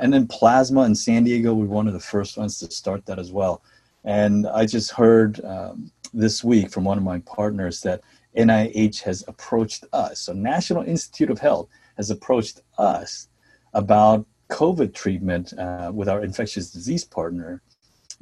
And 0.00 0.12
then 0.12 0.26
plasma 0.26 0.82
in 0.82 0.96
San 0.96 1.22
Diego, 1.22 1.54
we 1.54 1.68
were 1.68 1.74
one 1.76 1.86
of 1.86 1.94
the 1.94 2.00
first 2.00 2.36
ones 2.36 2.58
to 2.58 2.70
start 2.72 3.06
that 3.06 3.20
as 3.20 3.30
well. 3.30 3.62
And 4.02 4.44
I 4.48 4.66
just 4.66 4.90
heard 4.90 5.44
um, 5.44 5.92
this 6.12 6.42
week 6.42 6.70
from 6.70 6.82
one 6.82 6.98
of 6.98 7.04
my 7.04 7.20
partners 7.20 7.80
that 7.82 8.00
NIH 8.36 9.02
has 9.02 9.24
approached 9.28 9.84
us. 9.92 10.20
So 10.20 10.32
National 10.32 10.82
Institute 10.82 11.30
of 11.30 11.38
Health 11.38 11.68
has 11.96 12.10
approached 12.10 12.62
us 12.78 13.28
about 13.74 14.26
COVID 14.50 14.94
treatment 14.94 15.52
uh, 15.58 15.90
with 15.94 16.08
our 16.08 16.22
infectious 16.22 16.70
disease 16.70 17.04
partner. 17.04 17.62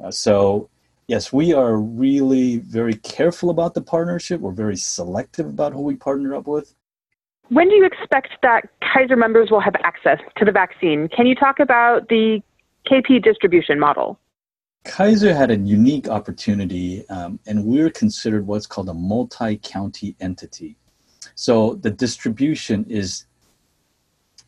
Uh, 0.02 0.10
so, 0.10 0.68
yes, 1.06 1.32
we 1.32 1.52
are 1.52 1.76
really 1.76 2.58
very 2.58 2.94
careful 2.94 3.50
about 3.50 3.74
the 3.74 3.82
partnership. 3.82 4.40
We're 4.40 4.52
very 4.52 4.76
selective 4.76 5.46
about 5.46 5.72
who 5.72 5.82
we 5.82 5.94
partner 5.94 6.34
up 6.34 6.46
with. 6.46 6.74
When 7.48 7.68
do 7.68 7.76
you 7.76 7.84
expect 7.84 8.30
that 8.42 8.68
Kaiser 8.82 9.16
members 9.16 9.50
will 9.50 9.60
have 9.60 9.76
access 9.84 10.18
to 10.36 10.44
the 10.44 10.50
vaccine? 10.50 11.08
Can 11.08 11.26
you 11.26 11.36
talk 11.36 11.60
about 11.60 12.08
the 12.08 12.42
KP 12.90 13.22
distribution 13.22 13.78
model? 13.78 14.18
Kaiser 14.86 15.34
had 15.34 15.50
a 15.50 15.58
unique 15.58 16.08
opportunity, 16.08 17.06
um, 17.08 17.38
and 17.46 17.64
we're 17.64 17.90
considered 17.90 18.46
what's 18.46 18.66
called 18.66 18.88
a 18.88 18.94
multi 18.94 19.56
county 19.56 20.14
entity. 20.20 20.76
So 21.34 21.74
the 21.74 21.90
distribution 21.90 22.84
is 22.88 23.26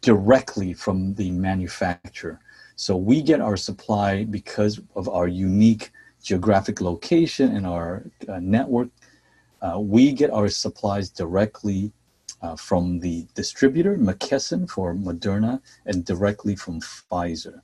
directly 0.00 0.73
from 0.73 1.14
the 1.14 1.30
manufacturer. 1.33 2.40
So 2.76 2.97
we 2.97 3.21
get 3.21 3.40
our 3.40 3.57
supply 3.57 4.25
because 4.25 4.80
of 4.95 5.09
our 5.09 5.26
unique 5.26 5.90
geographic 6.23 6.80
location 6.80 7.57
and 7.57 7.66
our 7.66 8.04
uh, 8.28 8.38
network. 8.38 8.88
Uh, 9.61 9.80
we 9.80 10.12
get 10.12 10.30
our 10.30 10.49
supplies 10.49 11.11
directly 11.11 11.92
uh, 12.42 12.54
from 12.54 13.00
the 13.00 13.26
distributor, 13.35 13.99
McKesson 13.99 14.71
for 14.71 14.95
Moderna, 14.95 15.61
and 15.87 16.04
directly 16.04 16.54
from 16.54 16.80
Pfizer. 16.80 17.61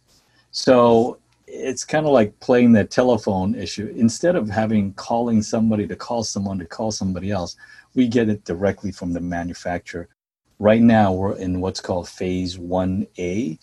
So 0.50 1.18
it's 1.46 1.84
kind 1.84 2.06
of 2.06 2.12
like 2.12 2.38
playing 2.40 2.72
that 2.72 2.90
telephone 2.90 3.54
issue. 3.54 3.92
Instead 3.96 4.36
of 4.36 4.48
having 4.48 4.92
calling 4.94 5.42
somebody 5.42 5.86
to 5.86 5.96
call 5.96 6.22
someone 6.22 6.58
to 6.58 6.64
call 6.64 6.90
somebody 6.90 7.30
else, 7.30 7.56
we 7.94 8.08
get 8.08 8.28
it 8.28 8.44
directly 8.44 8.90
from 8.90 9.12
the 9.12 9.20
manufacturer. 9.20 10.08
Right 10.58 10.82
now, 10.82 11.12
we're 11.12 11.36
in 11.36 11.60
what's 11.60 11.80
called 11.80 12.08
phase 12.08 12.56
1A, 12.56 13.58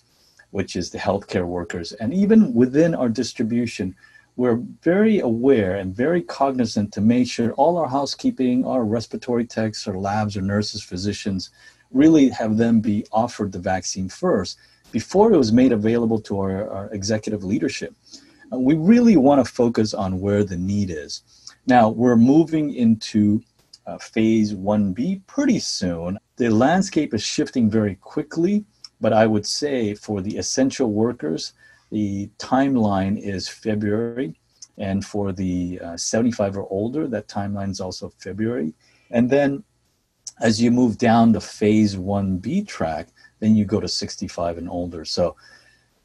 which 0.52 0.76
is 0.76 0.90
the 0.90 0.98
healthcare 0.98 1.46
workers. 1.46 1.94
And 1.94 2.14
even 2.14 2.54
within 2.54 2.94
our 2.94 3.10
distribution, 3.10 3.96
we're 4.36 4.62
very 4.82 5.20
aware 5.20 5.76
and 5.76 5.96
very 5.96 6.22
cognizant 6.22 6.94
to 6.94 7.02
make 7.02 7.28
sure 7.28 7.54
all 7.54 7.78
our 7.78 7.88
housekeeping, 7.88 8.66
our 8.66 8.84
respiratory 8.86 9.46
techs, 9.46 9.88
our 9.88 9.98
labs, 9.98 10.38
our 10.38 10.44
nurses, 10.44 10.84
physicians 10.84 11.52
really 11.92 12.30
have 12.30 12.58
them 12.58 12.80
be 12.80 13.06
offered 13.12 13.52
the 13.52 13.60
vaccine 13.60 14.08
first 14.08 14.58
before 14.92 15.34
it 15.34 15.38
was 15.38 15.52
made 15.52 15.72
available 15.72 16.20
to 16.22 16.40
our, 16.40 16.70
our 16.70 16.90
executive 16.94 17.44
leadership. 17.44 17.96
Uh, 18.54 18.60
we 18.60 18.76
really 18.76 19.18
want 19.18 19.44
to 19.44 19.52
focus 19.52 19.94
on 19.94 20.20
where 20.20 20.44
the 20.44 20.58
need 20.58 20.90
is. 20.90 21.24
Now, 21.68 21.90
we're 21.90 22.18
moving 22.18 22.74
into 22.74 23.42
uh, 23.86 23.98
phase 23.98 24.54
1B 24.54 25.26
pretty 25.28 25.60
soon. 25.60 26.18
The 26.38 26.50
landscape 26.50 27.14
is 27.14 27.24
shifting 27.24 27.70
very 27.70 27.96
quickly, 27.96 28.66
but 29.00 29.14
I 29.14 29.26
would 29.28 29.46
say 29.46 29.94
for 29.94 30.22
the 30.22 30.38
essential 30.38 30.92
workers, 30.92 31.54
the 31.92 32.30
timeline 32.38 33.22
is 33.22 33.48
February. 33.48 34.36
And 34.78 35.06
for 35.06 35.32
the 35.32 35.80
uh, 35.84 35.98
75 35.98 36.58
or 36.58 36.68
older, 36.72 37.08
that 37.08 37.28
timeline 37.28 37.70
is 37.70 37.80
also 37.80 38.10
February. 38.18 38.74
And 39.12 39.30
then 39.30 39.64
as 40.40 40.62
you 40.62 40.72
move 40.72 40.98
down 40.98 41.32
the 41.32 41.42
phase 41.42 41.96
1B 41.96 42.68
track, 42.68 43.10
then 43.42 43.56
you 43.56 43.66
go 43.66 43.82
to 43.82 43.88
65 43.88 44.58
and 44.58 44.70
older. 44.70 45.04
So 45.04 45.36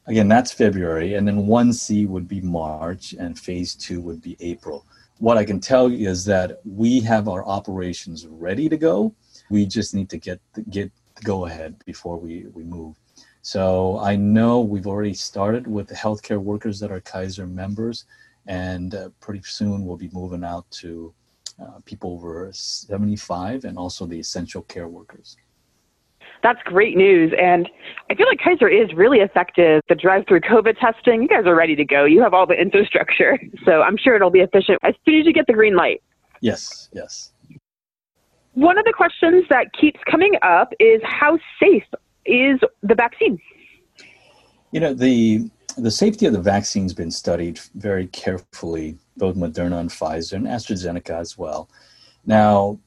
again, 0.07 0.27
that's 0.27 0.51
February. 0.51 1.13
And 1.13 1.25
then 1.25 1.45
1C 1.45 2.07
would 2.07 2.27
be 2.27 2.41
March, 2.41 3.13
and 3.13 3.39
phase 3.39 3.75
two 3.75 4.01
would 4.01 4.21
be 4.21 4.35
April. 4.41 4.85
What 5.19 5.37
I 5.37 5.45
can 5.45 5.59
tell 5.59 5.89
you 5.89 6.09
is 6.09 6.25
that 6.25 6.59
we 6.65 6.99
have 7.01 7.29
our 7.29 7.45
operations 7.45 8.27
ready 8.27 8.67
to 8.67 8.77
go. 8.77 9.13
We 9.49 9.65
just 9.65 9.95
need 9.95 10.09
to 10.09 10.17
get 10.17 10.41
get 10.69 10.91
go 11.23 11.45
ahead 11.45 11.75
before 11.85 12.17
we, 12.17 12.45
we 12.53 12.63
move. 12.63 12.95
So 13.41 13.97
I 13.99 14.15
know 14.15 14.59
we've 14.59 14.87
already 14.87 15.13
started 15.13 15.65
with 15.67 15.87
the 15.87 15.95
healthcare 15.95 16.41
workers 16.41 16.79
that 16.79 16.91
are 16.91 16.99
Kaiser 16.99 17.47
members, 17.47 18.05
and 18.45 18.93
uh, 18.93 19.09
pretty 19.19 19.41
soon 19.43 19.85
we'll 19.85 19.97
be 19.97 20.09
moving 20.11 20.43
out 20.43 20.69
to 20.71 21.13
uh, 21.59 21.79
people 21.85 22.13
over 22.13 22.49
75 22.51 23.63
and 23.63 23.77
also 23.77 24.05
the 24.05 24.19
essential 24.19 24.61
care 24.63 24.87
workers. 24.87 25.37
That's 26.43 26.59
great 26.63 26.95
news. 26.95 27.33
And 27.39 27.67
I 28.09 28.15
feel 28.15 28.27
like 28.27 28.39
Kaiser 28.39 28.67
is 28.67 28.93
really 28.93 29.19
effective. 29.19 29.81
The 29.89 29.95
drive 29.95 30.25
through 30.27 30.41
COVID 30.41 30.79
testing, 30.79 31.21
you 31.21 31.27
guys 31.27 31.45
are 31.45 31.55
ready 31.55 31.75
to 31.75 31.85
go. 31.85 32.05
You 32.05 32.21
have 32.21 32.33
all 32.33 32.45
the 32.45 32.59
infrastructure. 32.59 33.39
So 33.65 33.81
I'm 33.81 33.97
sure 33.97 34.15
it'll 34.15 34.29
be 34.29 34.39
efficient 34.39 34.79
as 34.83 34.93
soon 35.03 35.19
as 35.19 35.25
you 35.25 35.33
get 35.33 35.45
the 35.47 35.53
green 35.53 35.75
light. 35.75 36.01
Yes, 36.41 36.89
yes. 36.93 37.33
One 38.53 38.77
of 38.77 38.85
the 38.85 38.93
questions 38.93 39.43
that 39.49 39.67
keeps 39.73 39.99
coming 40.09 40.33
up 40.41 40.71
is 40.79 41.01
how 41.03 41.37
safe 41.61 41.83
is 42.25 42.59
the 42.81 42.95
vaccine? 42.95 43.39
You 44.71 44.79
know, 44.79 44.93
the 44.93 45.49
the 45.77 45.91
safety 45.91 46.25
of 46.25 46.33
the 46.33 46.41
vaccine 46.41 46.83
has 46.83 46.93
been 46.93 47.11
studied 47.11 47.59
very 47.75 48.07
carefully, 48.07 48.97
both 49.15 49.35
Moderna 49.35 49.79
and 49.79 49.89
Pfizer 49.89 50.33
and 50.33 50.47
AstraZeneca 50.47 51.11
as 51.11 51.37
well. 51.37 51.69
Now, 52.25 52.79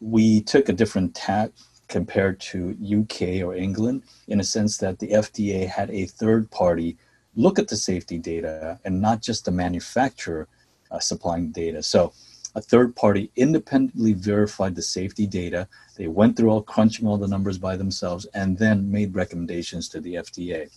we 0.00 0.40
took 0.42 0.68
a 0.68 0.72
different 0.72 1.14
tack 1.14 1.50
compared 1.92 2.40
to 2.40 2.74
UK 3.00 3.44
or 3.46 3.54
England 3.54 4.02
in 4.26 4.40
a 4.40 4.44
sense 4.56 4.78
that 4.78 4.98
the 4.98 5.10
FDA 5.10 5.68
had 5.68 5.90
a 5.90 6.06
third 6.06 6.50
party 6.50 6.96
look 7.36 7.58
at 7.58 7.68
the 7.68 7.76
safety 7.76 8.18
data 8.18 8.80
and 8.84 9.00
not 9.00 9.20
just 9.20 9.44
the 9.44 9.50
manufacturer 9.50 10.48
uh, 10.90 10.98
supplying 10.98 11.50
data. 11.52 11.82
So 11.82 12.12
a 12.54 12.62
third 12.62 12.96
party 12.96 13.30
independently 13.36 14.14
verified 14.14 14.74
the 14.74 14.82
safety 14.98 15.26
data. 15.26 15.68
They 15.96 16.08
went 16.08 16.34
through 16.34 16.50
all 16.50 16.62
crunching 16.62 17.06
all 17.06 17.18
the 17.18 17.28
numbers 17.28 17.58
by 17.58 17.76
themselves 17.76 18.24
and 18.32 18.56
then 18.56 18.90
made 18.90 19.14
recommendations 19.14 19.88
to 19.90 20.00
the 20.00 20.14
FDA. 20.14 20.70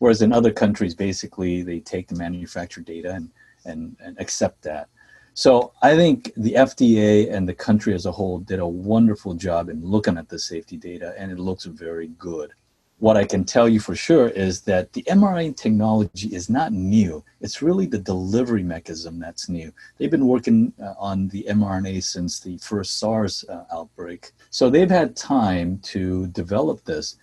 Whereas 0.00 0.20
in 0.20 0.34
other 0.34 0.52
countries, 0.52 0.94
basically 0.94 1.62
they 1.62 1.80
take 1.80 2.08
the 2.08 2.14
manufacturer 2.14 2.84
data 2.84 3.14
and, 3.14 3.30
and, 3.64 3.96
and 4.04 4.20
accept 4.20 4.62
that. 4.62 4.88
So 5.38 5.72
I 5.82 5.94
think 5.94 6.32
the 6.36 6.54
FDA 6.54 7.32
and 7.32 7.48
the 7.48 7.54
country 7.54 7.94
as 7.94 8.06
a 8.06 8.10
whole 8.10 8.40
did 8.40 8.58
a 8.58 8.66
wonderful 8.66 9.34
job 9.34 9.68
in 9.68 9.80
looking 9.84 10.18
at 10.18 10.28
the 10.28 10.36
safety 10.36 10.76
data, 10.76 11.14
and 11.16 11.30
it 11.30 11.38
looks 11.38 11.64
very 11.64 12.08
good. 12.18 12.50
What 12.98 13.16
I 13.16 13.24
can 13.24 13.44
tell 13.44 13.68
you 13.68 13.78
for 13.78 13.94
sure 13.94 14.30
is 14.30 14.62
that 14.62 14.92
the 14.94 15.04
mRNA 15.04 15.56
technology 15.56 16.34
is 16.34 16.50
not 16.50 16.72
new. 16.72 17.22
It's 17.40 17.62
really 17.62 17.86
the 17.86 18.00
delivery 18.00 18.64
mechanism 18.64 19.20
that's 19.20 19.48
new. 19.48 19.72
They've 19.96 20.10
been 20.10 20.26
working 20.26 20.72
uh, 20.82 20.94
on 20.98 21.28
the 21.28 21.46
mRNA 21.48 22.02
since 22.02 22.40
the 22.40 22.58
first 22.58 22.98
SARS 22.98 23.44
uh, 23.48 23.62
outbreak. 23.72 24.32
So 24.50 24.68
they've 24.68 24.90
had 24.90 25.14
time 25.14 25.78
to 25.92 26.26
develop 26.26 26.84
this. 26.84 27.14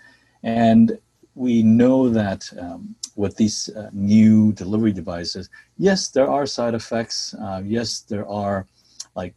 And 0.41 0.98
we 1.34 1.63
know 1.63 2.07
that 2.12 2.50
um, 2.57 2.95
with 3.15 3.36
these 3.38 3.69
uh, 3.69 3.89
new 3.93 4.51
delivery 4.53 4.91
devices, 4.91 5.50
yes, 5.77 6.10
there 6.10 6.29
are 6.29 6.45
side 6.45 6.74
effects. 6.74 7.34
Uh, 7.34 7.62
yes, 7.63 8.01
there 8.01 8.27
are 8.27 8.67
like 9.15 9.34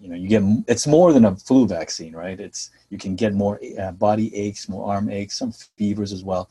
you 0.00 0.08
know 0.08 0.16
you 0.16 0.28
get 0.28 0.42
it's 0.66 0.86
more 0.86 1.12
than 1.12 1.24
a 1.26 1.36
flu 1.36 1.66
vaccine, 1.66 2.14
right? 2.14 2.40
It's 2.40 2.70
you 2.88 2.98
can 2.98 3.14
get 3.14 3.34
more 3.34 3.60
uh, 3.78 3.92
body 3.92 4.34
aches, 4.34 4.68
more 4.68 4.92
arm 4.92 5.10
aches, 5.10 5.38
some 5.38 5.52
fevers 5.76 6.12
as 6.12 6.24
well. 6.24 6.50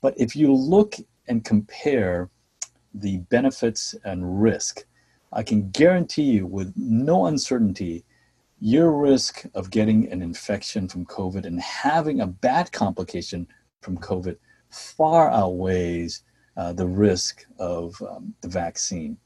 But 0.00 0.14
if 0.16 0.34
you 0.36 0.52
look 0.52 0.96
and 1.28 1.44
compare 1.44 2.30
the 2.94 3.18
benefits 3.30 3.94
and 4.04 4.42
risk, 4.42 4.84
I 5.32 5.42
can 5.42 5.70
guarantee 5.70 6.22
you 6.22 6.46
with 6.46 6.72
no 6.76 7.26
uncertainty 7.26 8.04
your 8.60 8.90
risk 8.90 9.44
of 9.54 9.70
getting 9.70 10.10
an 10.10 10.20
infection 10.20 10.88
from 10.88 11.06
COVID 11.06 11.44
and 11.44 11.60
having 11.60 12.20
a 12.20 12.26
bad 12.26 12.72
complication 12.72 13.46
from 13.82 13.98
COVID 13.98 14.36
far 14.70 15.30
outweighs 15.30 16.22
uh, 16.56 16.72
the 16.72 16.86
risk 16.86 17.44
of 17.58 18.00
um, 18.02 18.34
the 18.40 18.48
vaccine. 18.48 19.16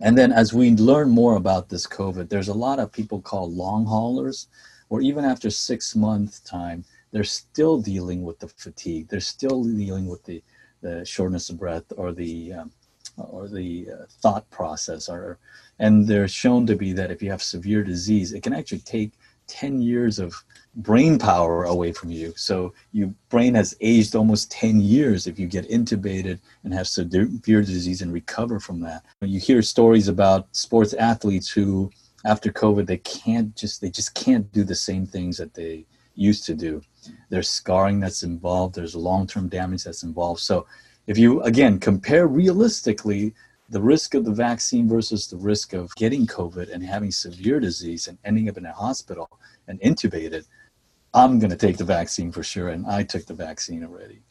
And 0.00 0.16
then 0.16 0.30
as 0.30 0.52
we 0.52 0.70
learn 0.76 1.10
more 1.10 1.36
about 1.36 1.68
this 1.68 1.86
COVID, 1.86 2.28
there's 2.28 2.48
a 2.48 2.54
lot 2.54 2.78
of 2.78 2.92
people 2.92 3.20
called 3.20 3.52
long 3.52 3.84
haulers, 3.86 4.46
or 4.90 5.00
even 5.00 5.24
after 5.24 5.50
six 5.50 5.96
months 5.96 6.40
time, 6.40 6.84
they're 7.10 7.24
still 7.24 7.80
dealing 7.80 8.22
with 8.22 8.38
the 8.38 8.48
fatigue. 8.48 9.08
They're 9.08 9.20
still 9.20 9.64
dealing 9.64 10.06
with 10.06 10.24
the, 10.24 10.42
the 10.82 11.04
shortness 11.04 11.50
of 11.50 11.58
breath 11.58 11.84
or 11.96 12.12
the 12.12 12.52
um, 12.52 12.70
or 13.16 13.48
the 13.48 13.88
uh, 13.92 14.04
thought 14.22 14.48
process. 14.50 15.08
Or, 15.08 15.38
and 15.78 16.06
they're 16.06 16.28
shown 16.28 16.66
to 16.66 16.76
be 16.76 16.92
that 16.92 17.10
if 17.10 17.22
you 17.22 17.30
have 17.30 17.42
severe 17.42 17.82
disease, 17.82 18.32
it 18.32 18.42
can 18.42 18.52
actually 18.52 18.80
take 18.80 19.12
10 19.48 19.80
years 19.82 20.18
of 20.18 20.34
brain 20.76 21.18
power 21.18 21.64
away 21.64 21.92
from 21.92 22.10
you. 22.10 22.32
So 22.36 22.72
your 22.92 23.12
brain 23.30 23.54
has 23.54 23.74
aged 23.80 24.14
almost 24.14 24.50
10 24.52 24.80
years 24.80 25.26
if 25.26 25.38
you 25.38 25.46
get 25.46 25.68
intubated 25.68 26.38
and 26.62 26.72
have 26.72 26.86
severe 26.86 27.62
disease 27.62 28.02
and 28.02 28.12
recover 28.12 28.60
from 28.60 28.80
that. 28.82 29.04
You 29.20 29.40
hear 29.40 29.62
stories 29.62 30.08
about 30.08 30.54
sports 30.54 30.92
athletes 30.94 31.50
who 31.50 31.90
after 32.24 32.52
COVID 32.52 32.86
they 32.86 32.98
can't 32.98 33.54
just 33.56 33.80
they 33.80 33.90
just 33.90 34.14
can't 34.14 34.50
do 34.52 34.64
the 34.64 34.74
same 34.74 35.06
things 35.06 35.36
that 35.38 35.54
they 35.54 35.84
used 36.14 36.44
to 36.46 36.54
do. 36.54 36.82
There's 37.28 37.48
scarring 37.48 38.00
that's 38.00 38.22
involved, 38.22 38.74
there's 38.74 38.94
long-term 38.94 39.48
damage 39.48 39.84
that's 39.84 40.02
involved. 40.02 40.40
So 40.40 40.66
if 41.06 41.16
you 41.16 41.42
again 41.42 41.78
compare 41.80 42.26
realistically 42.26 43.34
the 43.68 43.80
risk 43.80 44.14
of 44.14 44.24
the 44.24 44.32
vaccine 44.32 44.88
versus 44.88 45.26
the 45.26 45.36
risk 45.36 45.72
of 45.72 45.94
getting 45.96 46.26
COVID 46.26 46.72
and 46.72 46.82
having 46.82 47.10
severe 47.10 47.60
disease 47.60 48.08
and 48.08 48.18
ending 48.24 48.48
up 48.48 48.56
in 48.56 48.64
a 48.64 48.72
hospital 48.72 49.28
and 49.66 49.80
intubated, 49.80 50.46
I'm 51.12 51.38
going 51.38 51.50
to 51.50 51.56
take 51.56 51.76
the 51.76 51.84
vaccine 51.84 52.32
for 52.32 52.42
sure. 52.42 52.68
And 52.68 52.86
I 52.86 53.02
took 53.02 53.26
the 53.26 53.34
vaccine 53.34 53.84
already. 53.84 54.22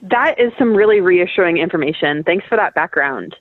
That 0.00 0.40
is 0.40 0.52
some 0.58 0.74
really 0.74 1.00
reassuring 1.00 1.58
information. 1.58 2.24
Thanks 2.24 2.46
for 2.48 2.56
that 2.56 2.74
background. 2.74 3.36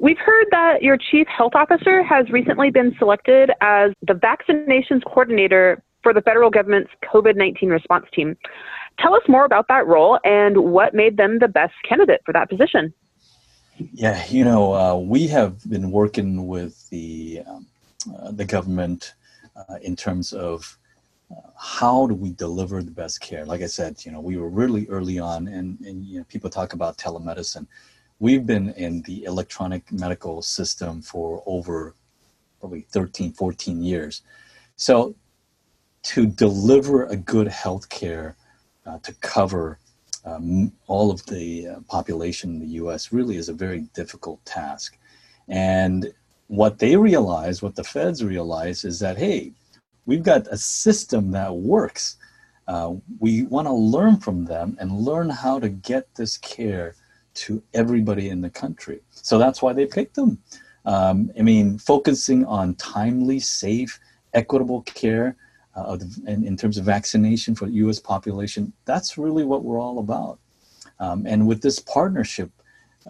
We've 0.00 0.18
heard 0.18 0.46
that 0.50 0.82
your 0.82 0.96
chief 0.96 1.26
health 1.28 1.52
officer 1.54 2.02
has 2.02 2.28
recently 2.30 2.70
been 2.70 2.94
selected 2.98 3.50
as 3.60 3.92
the 4.06 4.14
vaccinations 4.14 5.04
coordinator 5.04 5.82
for 6.02 6.12
the 6.12 6.22
federal 6.22 6.50
government's 6.50 6.90
COVID 7.04 7.36
19 7.36 7.68
response 7.68 8.06
team. 8.12 8.36
Tell 8.98 9.14
us 9.14 9.22
more 9.28 9.44
about 9.44 9.68
that 9.68 9.86
role 9.86 10.18
and 10.24 10.56
what 10.72 10.94
made 10.94 11.16
them 11.16 11.38
the 11.38 11.48
best 11.48 11.74
candidate 11.88 12.22
for 12.24 12.32
that 12.32 12.50
position. 12.50 12.92
Yeah, 13.78 14.24
you 14.28 14.44
know, 14.44 14.74
uh, 14.74 14.96
we 14.96 15.28
have 15.28 15.68
been 15.68 15.90
working 15.90 16.46
with 16.46 16.88
the 16.90 17.42
um, 17.46 17.66
uh, 18.16 18.32
the 18.32 18.44
government 18.44 19.14
uh, 19.56 19.76
in 19.82 19.96
terms 19.96 20.32
of 20.32 20.78
uh, 21.30 21.50
how 21.58 22.06
do 22.06 22.14
we 22.14 22.32
deliver 22.32 22.82
the 22.82 22.90
best 22.90 23.20
care. 23.20 23.44
Like 23.44 23.62
I 23.62 23.66
said, 23.66 24.04
you 24.04 24.12
know, 24.12 24.20
we 24.20 24.36
were 24.36 24.48
really 24.48 24.86
early 24.88 25.18
on, 25.18 25.48
and, 25.48 25.78
and 25.80 26.04
you 26.04 26.18
know, 26.18 26.24
people 26.28 26.50
talk 26.50 26.72
about 26.74 26.98
telemedicine. 26.98 27.66
We've 28.18 28.46
been 28.46 28.70
in 28.74 29.02
the 29.02 29.24
electronic 29.24 29.90
medical 29.92 30.42
system 30.42 31.02
for 31.02 31.42
over 31.46 31.94
probably 32.60 32.82
13, 32.90 33.32
14 33.32 33.82
years. 33.82 34.22
So 34.76 35.14
to 36.04 36.26
deliver 36.26 37.04
a 37.04 37.16
good 37.16 37.48
health 37.48 37.88
care 37.88 38.36
uh, 38.86 38.98
to 39.00 39.14
cover 39.14 39.78
um, 40.24 40.72
all 40.86 41.10
of 41.10 41.24
the 41.26 41.68
uh, 41.68 41.80
population 41.88 42.50
in 42.50 42.60
the 42.60 42.74
US 42.82 43.12
really 43.12 43.36
is 43.36 43.48
a 43.48 43.54
very 43.54 43.80
difficult 43.94 44.44
task. 44.44 44.96
And 45.48 46.12
what 46.46 46.78
they 46.78 46.96
realize, 46.96 47.62
what 47.62 47.74
the 47.74 47.84
feds 47.84 48.22
realize, 48.22 48.84
is 48.84 49.00
that, 49.00 49.18
hey, 49.18 49.52
we've 50.06 50.22
got 50.22 50.46
a 50.48 50.56
system 50.56 51.32
that 51.32 51.54
works. 51.54 52.16
Uh, 52.68 52.94
we 53.18 53.42
want 53.44 53.66
to 53.66 53.72
learn 53.72 54.16
from 54.18 54.44
them 54.44 54.76
and 54.78 54.92
learn 54.92 55.28
how 55.28 55.58
to 55.58 55.68
get 55.68 56.14
this 56.14 56.36
care 56.38 56.94
to 57.34 57.62
everybody 57.74 58.28
in 58.28 58.40
the 58.40 58.50
country. 58.50 59.00
So 59.10 59.38
that's 59.38 59.62
why 59.62 59.72
they 59.72 59.86
picked 59.86 60.14
them. 60.14 60.38
Um, 60.84 61.30
I 61.38 61.42
mean, 61.42 61.78
focusing 61.78 62.44
on 62.44 62.74
timely, 62.74 63.40
safe, 63.40 63.98
equitable 64.34 64.82
care 64.82 65.36
uh, 65.74 65.98
in, 66.26 66.44
in, 66.44 66.56
terms 66.56 66.76
of 66.76 66.84
vaccination 66.84 67.54
for 67.54 67.66
the 67.66 67.72
U.S. 67.74 67.98
population, 67.98 68.72
that's 68.84 69.16
really 69.16 69.44
what 69.44 69.64
we're 69.64 69.80
all 69.80 69.98
about. 69.98 70.38
Um, 71.00 71.26
and 71.26 71.46
with 71.46 71.62
this 71.62 71.78
partnership, 71.78 72.50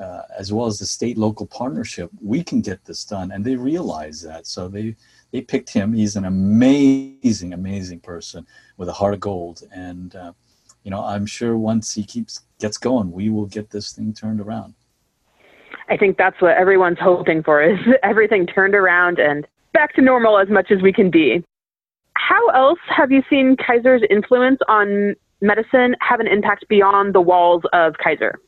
uh, 0.00 0.22
as 0.38 0.52
well 0.52 0.66
as 0.66 0.78
the 0.78 0.86
state 0.86 1.18
local 1.18 1.46
partnership, 1.46 2.10
we 2.20 2.42
can 2.42 2.60
get 2.60 2.84
this 2.84 3.04
done. 3.04 3.32
And 3.32 3.44
they 3.44 3.56
realize 3.56 4.22
that. 4.22 4.46
So 4.46 4.68
they, 4.68 4.96
they 5.32 5.40
picked 5.40 5.70
him. 5.70 5.92
He's 5.92 6.16
an 6.16 6.24
amazing, 6.24 7.52
amazing 7.52 8.00
person 8.00 8.46
with 8.76 8.88
a 8.88 8.92
heart 8.92 9.14
of 9.14 9.20
gold. 9.20 9.62
And, 9.72 10.14
uh, 10.14 10.32
you 10.84 10.90
know, 10.90 11.04
I'm 11.04 11.26
sure 11.26 11.58
once 11.58 11.92
he 11.94 12.04
keeps 12.04 12.40
gets 12.58 12.78
going, 12.78 13.10
we 13.12 13.28
will 13.28 13.46
get 13.46 13.70
this 13.70 13.92
thing 13.92 14.14
turned 14.14 14.40
around. 14.40 14.74
I 15.88 15.96
think 15.96 16.16
that's 16.16 16.40
what 16.40 16.56
everyone's 16.56 16.98
hoping 17.00 17.42
for 17.42 17.62
is 17.62 17.78
everything 18.02 18.46
turned 18.46 18.74
around 18.74 19.18
and 19.18 19.46
back 19.72 19.94
to 19.94 20.00
normal 20.00 20.38
as 20.38 20.48
much 20.48 20.70
as 20.70 20.80
we 20.80 20.92
can 20.92 21.10
be. 21.10 21.44
How 22.28 22.48
else 22.50 22.78
have 22.88 23.10
you 23.10 23.22
seen 23.28 23.56
Kaiser's 23.56 24.02
influence 24.08 24.60
on 24.68 25.16
medicine 25.40 25.96
have 26.00 26.20
an 26.20 26.28
impact 26.28 26.68
beyond 26.68 27.16
the 27.16 27.20
walls 27.20 27.62
of 27.72 27.94
Kaiser? 27.98 28.38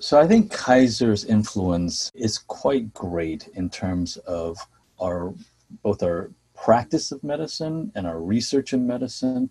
So 0.00 0.20
I 0.20 0.26
think 0.26 0.50
Kaiser's 0.50 1.24
influence 1.24 2.10
is 2.14 2.38
quite 2.38 2.92
great 2.92 3.48
in 3.54 3.70
terms 3.70 4.16
of 4.18 4.58
our 5.00 5.32
both 5.84 6.02
our 6.02 6.30
practice 6.56 7.12
of 7.12 7.22
medicine 7.22 7.92
and 7.94 8.04
our 8.04 8.20
research 8.20 8.72
in 8.72 8.84
medicine. 8.84 9.48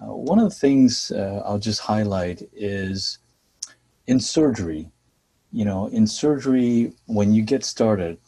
Uh, 0.00 0.16
one 0.16 0.40
of 0.40 0.50
the 0.50 0.56
things 0.56 1.12
uh, 1.12 1.40
I'll 1.44 1.60
just 1.60 1.80
highlight 1.80 2.42
is 2.52 3.18
in 4.08 4.18
surgery. 4.18 4.90
You 5.52 5.66
know, 5.66 5.86
in 5.86 6.06
surgery, 6.08 6.94
when 7.06 7.32
you 7.32 7.42
get 7.42 7.64
started, 7.64 8.18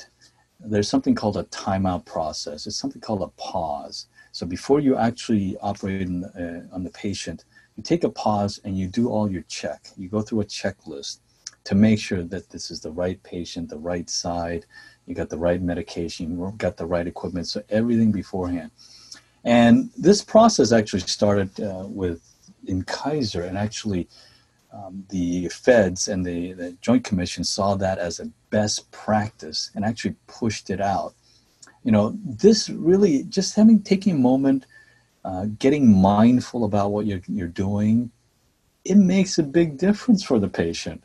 there's 0.61 0.88
something 0.88 1.17
called 1.17 1.37
a 1.37 1.45
timeout 1.45 2.05
process. 2.05 2.69
It's 2.69 2.77
something 2.77 3.01
called 3.01 3.23
a 3.23 3.29
pause. 3.40 4.07
So 4.35 4.44
before 4.47 4.81
you 4.81 4.97
actually 4.97 5.57
operate 5.62 6.09
uh, 6.09 6.75
on 6.75 6.83
the 6.83 6.90
patient, 6.92 7.44
you 7.77 7.85
take 7.85 8.03
a 8.03 8.11
pause 8.11 8.59
and 8.64 8.77
you 8.77 8.88
do 8.88 9.09
all 9.09 9.31
your 9.31 9.42
check. 9.42 9.90
You 9.97 10.09
go 10.09 10.23
through 10.23 10.40
a 10.40 10.44
checklist 10.44 11.18
to 11.62 11.77
make 11.77 12.01
sure 12.01 12.25
that 12.25 12.51
this 12.51 12.68
is 12.73 12.81
the 12.81 12.90
right 12.90 13.23
patient, 13.23 13.68
the 13.68 13.79
right 13.79 14.11
side, 14.11 14.66
you 15.07 15.14
got 15.14 15.31
the 15.31 15.38
right 15.38 15.62
medication, 15.62 16.33
you 16.33 16.53
got 16.59 16.77
the 16.77 16.85
right 16.85 17.07
equipment, 17.07 17.47
so 17.47 17.62
everything 17.68 18.11
beforehand. 18.11 18.73
And 19.44 19.90
this 19.97 20.25
process 20.25 20.73
actually 20.73 21.07
started 21.18 21.61
uh, 21.61 21.85
with 21.87 22.20
in 22.66 22.83
Kaiser, 22.83 23.42
and 23.42 23.57
actually 23.57 24.09
um, 24.73 25.05
the 25.11 25.49
feds 25.51 26.09
and 26.09 26.27
the, 26.27 26.55
the 26.55 26.77
Joint 26.81 27.05
Commission 27.05 27.44
saw 27.44 27.77
that 27.77 27.99
as 27.99 28.18
a 28.18 28.29
best 28.51 28.90
practice 28.90 29.70
and 29.77 29.85
actually 29.85 30.16
pushed 30.27 30.70
it 30.70 30.81
out 30.81 31.14
you 31.85 31.92
know, 31.92 32.18
this 32.25 32.68
really 32.70 33.25
just 33.25 33.55
having 33.55 33.83
taking 33.83 34.14
a 34.14 34.18
moment, 34.18 34.66
uh, 35.25 35.47
getting 35.59 36.01
mindful 36.01 36.64
about 36.64 36.90
what 36.90 37.07
you're, 37.07 37.20
you're 37.29 37.47
doing, 37.47 38.11
it 38.85 38.97
makes 38.97 39.38
a 39.38 39.42
big 39.42 39.79
difference 39.79 40.25
for 40.25 40.38
the 40.38 40.49
patient. 40.49 41.05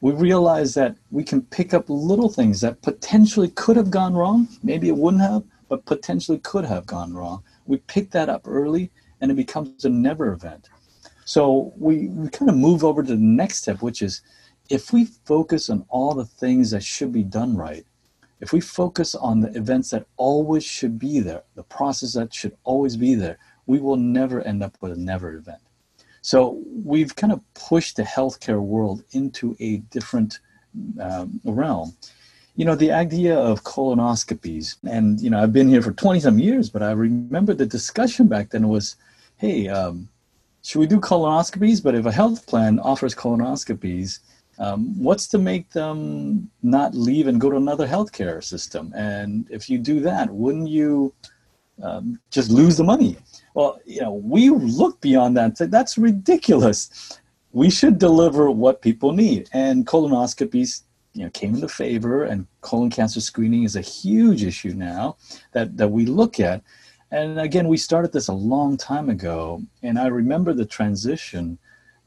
We 0.00 0.12
realize 0.12 0.74
that 0.74 0.96
we 1.10 1.24
can 1.24 1.42
pick 1.42 1.74
up 1.74 1.84
little 1.88 2.30
things 2.30 2.60
that 2.62 2.80
potentially 2.80 3.48
could 3.48 3.76
have 3.76 3.90
gone 3.90 4.14
wrong. 4.14 4.48
Maybe 4.62 4.88
it 4.88 4.96
wouldn't 4.96 5.22
have, 5.22 5.42
but 5.68 5.84
potentially 5.84 6.38
could 6.38 6.64
have 6.64 6.86
gone 6.86 7.12
wrong. 7.12 7.42
We 7.66 7.78
pick 7.78 8.10
that 8.12 8.28
up 8.28 8.42
early 8.46 8.90
and 9.20 9.30
it 9.30 9.34
becomes 9.34 9.84
a 9.84 9.90
never 9.90 10.32
event. 10.32 10.68
So 11.24 11.72
we, 11.76 12.08
we 12.08 12.28
kind 12.30 12.48
of 12.48 12.56
move 12.56 12.82
over 12.82 13.02
to 13.02 13.14
the 13.14 13.22
next 13.22 13.58
step, 13.58 13.82
which 13.82 14.00
is 14.00 14.22
if 14.70 14.92
we 14.92 15.04
focus 15.04 15.68
on 15.68 15.84
all 15.88 16.14
the 16.14 16.24
things 16.24 16.70
that 16.70 16.82
should 16.82 17.12
be 17.12 17.24
done 17.24 17.56
right, 17.56 17.84
if 18.40 18.52
we 18.52 18.60
focus 18.60 19.14
on 19.14 19.40
the 19.40 19.54
events 19.56 19.90
that 19.90 20.06
always 20.16 20.64
should 20.64 20.98
be 20.98 21.20
there, 21.20 21.42
the 21.54 21.62
process 21.64 22.14
that 22.14 22.32
should 22.32 22.56
always 22.64 22.96
be 22.96 23.14
there, 23.14 23.38
we 23.66 23.78
will 23.78 23.96
never 23.96 24.40
end 24.42 24.62
up 24.62 24.76
with 24.80 24.92
a 24.92 24.96
never 24.96 25.34
event. 25.34 25.60
So 26.22 26.62
we've 26.84 27.14
kind 27.14 27.32
of 27.32 27.40
pushed 27.54 27.96
the 27.96 28.02
healthcare 28.02 28.60
world 28.60 29.04
into 29.12 29.56
a 29.60 29.78
different 29.94 30.40
um, 31.00 31.40
realm. 31.44 31.94
You 32.56 32.64
know, 32.64 32.74
the 32.74 32.92
idea 32.92 33.38
of 33.38 33.64
colonoscopies, 33.64 34.76
and, 34.84 35.20
you 35.20 35.30
know, 35.30 35.42
I've 35.42 35.52
been 35.52 35.68
here 35.68 35.82
for 35.82 35.92
20 35.92 36.20
some 36.20 36.38
years, 36.38 36.68
but 36.68 36.82
I 36.82 36.90
remember 36.90 37.54
the 37.54 37.64
discussion 37.64 38.26
back 38.26 38.50
then 38.50 38.68
was, 38.68 38.96
hey, 39.36 39.68
um, 39.68 40.08
should 40.62 40.80
we 40.80 40.86
do 40.86 41.00
colonoscopies? 41.00 41.82
But 41.82 41.94
if 41.94 42.04
a 42.04 42.12
health 42.12 42.46
plan 42.46 42.78
offers 42.80 43.14
colonoscopies, 43.14 44.18
um, 44.60 45.02
what's 45.02 45.26
to 45.28 45.38
make 45.38 45.70
them 45.70 46.50
not 46.62 46.94
leave 46.94 47.26
and 47.26 47.40
go 47.40 47.50
to 47.50 47.56
another 47.56 47.86
healthcare 47.86 48.44
system? 48.44 48.92
And 48.94 49.46
if 49.50 49.70
you 49.70 49.78
do 49.78 50.00
that, 50.00 50.30
wouldn't 50.30 50.68
you 50.68 51.14
um, 51.82 52.20
just 52.30 52.50
lose 52.50 52.76
the 52.76 52.84
money? 52.84 53.16
Well, 53.54 53.80
you 53.86 54.02
know, 54.02 54.12
we 54.12 54.50
look 54.50 55.00
beyond 55.00 55.34
that. 55.38 55.56
Say, 55.56 55.66
That's 55.66 55.96
ridiculous. 55.96 57.18
We 57.52 57.70
should 57.70 57.98
deliver 57.98 58.50
what 58.50 58.82
people 58.82 59.12
need. 59.12 59.48
And 59.54 59.86
colonoscopies, 59.86 60.82
you 61.14 61.24
know, 61.24 61.30
came 61.30 61.54
into 61.54 61.68
favor, 61.68 62.24
and 62.24 62.46
colon 62.60 62.90
cancer 62.90 63.20
screening 63.20 63.64
is 63.64 63.76
a 63.76 63.80
huge 63.80 64.44
issue 64.44 64.74
now 64.74 65.16
that, 65.52 65.76
that 65.78 65.88
we 65.88 66.04
look 66.04 66.38
at. 66.38 66.62
And 67.10 67.40
again, 67.40 67.66
we 67.66 67.78
started 67.78 68.12
this 68.12 68.28
a 68.28 68.34
long 68.34 68.76
time 68.76 69.08
ago, 69.08 69.62
and 69.82 69.98
I 69.98 70.06
remember 70.06 70.52
the 70.52 70.66
transition 70.66 71.58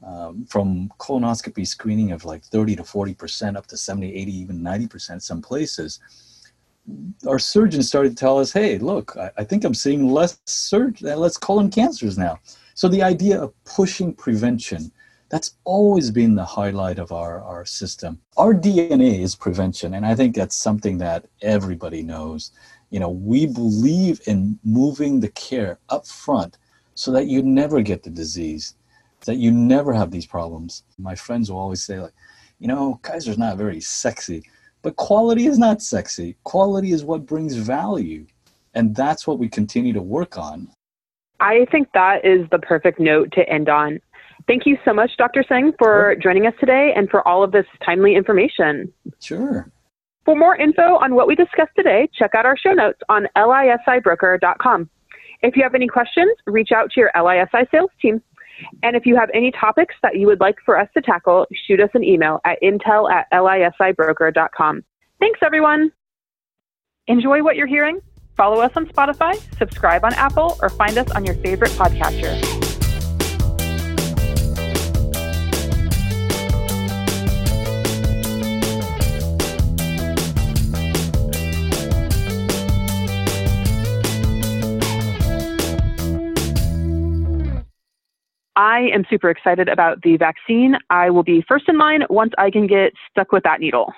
um, 0.06 0.44
from 0.44 0.90
colonoscopy 0.98 1.66
screening 1.66 2.12
of 2.12 2.24
like 2.24 2.44
30 2.44 2.76
to 2.76 2.82
40% 2.82 3.56
up 3.56 3.66
to 3.66 3.76
70, 3.76 4.14
80, 4.14 4.36
even 4.36 4.60
90% 4.60 5.22
some 5.22 5.40
places, 5.40 6.00
our 7.26 7.38
surgeons 7.38 7.88
started 7.88 8.10
to 8.10 8.16
tell 8.16 8.38
us, 8.38 8.52
hey, 8.52 8.78
look, 8.78 9.16
I, 9.16 9.30
I 9.38 9.44
think 9.44 9.64
I'm 9.64 9.74
seeing 9.74 10.08
less 10.08 10.38
surg- 10.46 11.00
less 11.00 11.36
colon 11.36 11.70
cancers 11.70 12.18
now. 12.18 12.38
So 12.74 12.88
the 12.88 13.02
idea 13.02 13.40
of 13.40 13.54
pushing 13.64 14.12
prevention, 14.12 14.92
that's 15.30 15.56
always 15.64 16.10
been 16.10 16.34
the 16.34 16.44
highlight 16.44 16.98
of 16.98 17.12
our, 17.12 17.42
our 17.42 17.64
system. 17.64 18.20
Our 18.36 18.52
DNA 18.52 19.20
is 19.20 19.34
prevention, 19.34 19.94
and 19.94 20.04
I 20.04 20.14
think 20.14 20.34
that's 20.34 20.56
something 20.56 20.98
that 20.98 21.26
everybody 21.40 22.02
knows. 22.02 22.50
You 22.90 23.00
know, 23.00 23.08
we 23.08 23.46
believe 23.46 24.20
in 24.26 24.58
moving 24.64 25.20
the 25.20 25.30
care 25.30 25.78
up 25.88 26.06
front 26.06 26.58
so 26.94 27.10
that 27.12 27.26
you 27.26 27.42
never 27.42 27.80
get 27.80 28.02
the 28.02 28.10
disease, 28.10 28.74
that 29.26 29.36
you 29.36 29.50
never 29.50 29.92
have 29.92 30.10
these 30.10 30.26
problems. 30.26 30.82
My 30.98 31.14
friends 31.14 31.50
will 31.50 31.58
always 31.58 31.82
say, 31.82 32.00
like, 32.00 32.12
you 32.58 32.68
know, 32.68 33.00
Kaiser's 33.02 33.38
not 33.38 33.56
very 33.56 33.80
sexy, 33.80 34.42
but 34.82 34.96
quality 34.96 35.46
is 35.46 35.58
not 35.58 35.82
sexy. 35.82 36.36
Quality 36.44 36.92
is 36.92 37.04
what 37.04 37.26
brings 37.26 37.56
value. 37.56 38.26
And 38.74 38.94
that's 38.94 39.26
what 39.26 39.38
we 39.38 39.48
continue 39.48 39.92
to 39.92 40.02
work 40.02 40.36
on. 40.36 40.68
I 41.40 41.66
think 41.70 41.88
that 41.94 42.24
is 42.24 42.48
the 42.50 42.58
perfect 42.58 43.00
note 43.00 43.32
to 43.32 43.48
end 43.48 43.68
on. 43.68 44.00
Thank 44.46 44.66
you 44.66 44.76
so 44.84 44.92
much, 44.92 45.12
Dr. 45.16 45.44
Singh, 45.48 45.72
for 45.78 46.12
sure. 46.12 46.16
joining 46.16 46.46
us 46.46 46.54
today 46.60 46.92
and 46.94 47.08
for 47.08 47.26
all 47.26 47.42
of 47.42 47.52
this 47.52 47.66
timely 47.84 48.14
information. 48.14 48.92
Sure. 49.20 49.70
For 50.24 50.36
more 50.36 50.56
info 50.56 50.96
on 50.96 51.14
what 51.14 51.26
we 51.26 51.34
discussed 51.34 51.72
today, 51.76 52.08
check 52.14 52.34
out 52.34 52.46
our 52.46 52.56
show 52.56 52.72
notes 52.72 52.98
on 53.08 53.26
lisibroker.com. 53.36 54.88
If 55.42 55.56
you 55.56 55.62
have 55.62 55.74
any 55.74 55.86
questions, 55.86 56.32
reach 56.46 56.72
out 56.72 56.90
to 56.92 57.00
your 57.00 57.10
LISI 57.14 57.68
sales 57.70 57.90
team. 58.00 58.22
And 58.82 58.96
if 58.96 59.06
you 59.06 59.16
have 59.16 59.30
any 59.34 59.50
topics 59.50 59.94
that 60.02 60.16
you 60.16 60.26
would 60.26 60.40
like 60.40 60.56
for 60.64 60.78
us 60.78 60.88
to 60.94 61.02
tackle, 61.02 61.46
shoot 61.66 61.80
us 61.80 61.90
an 61.94 62.04
email 62.04 62.40
at 62.44 62.58
intel 62.62 63.10
at 63.10 63.26
lisibroker.com. 63.32 64.84
Thanks, 65.20 65.40
everyone. 65.42 65.92
Enjoy 67.06 67.42
what 67.42 67.56
you're 67.56 67.66
hearing? 67.66 68.00
Follow 68.36 68.60
us 68.60 68.72
on 68.74 68.86
Spotify, 68.86 69.34
subscribe 69.58 70.04
on 70.04 70.12
Apple, 70.14 70.56
or 70.60 70.68
find 70.68 70.98
us 70.98 71.10
on 71.12 71.24
your 71.24 71.36
favorite 71.36 71.70
podcatcher. 71.72 72.63
I 88.56 88.88
am 88.92 89.04
super 89.10 89.30
excited 89.30 89.68
about 89.68 90.02
the 90.02 90.16
vaccine. 90.16 90.76
I 90.90 91.10
will 91.10 91.24
be 91.24 91.44
first 91.48 91.68
in 91.68 91.78
line 91.78 92.04
once 92.08 92.32
I 92.38 92.50
can 92.50 92.66
get 92.66 92.92
stuck 93.10 93.32
with 93.32 93.42
that 93.42 93.60
needle. 93.60 93.92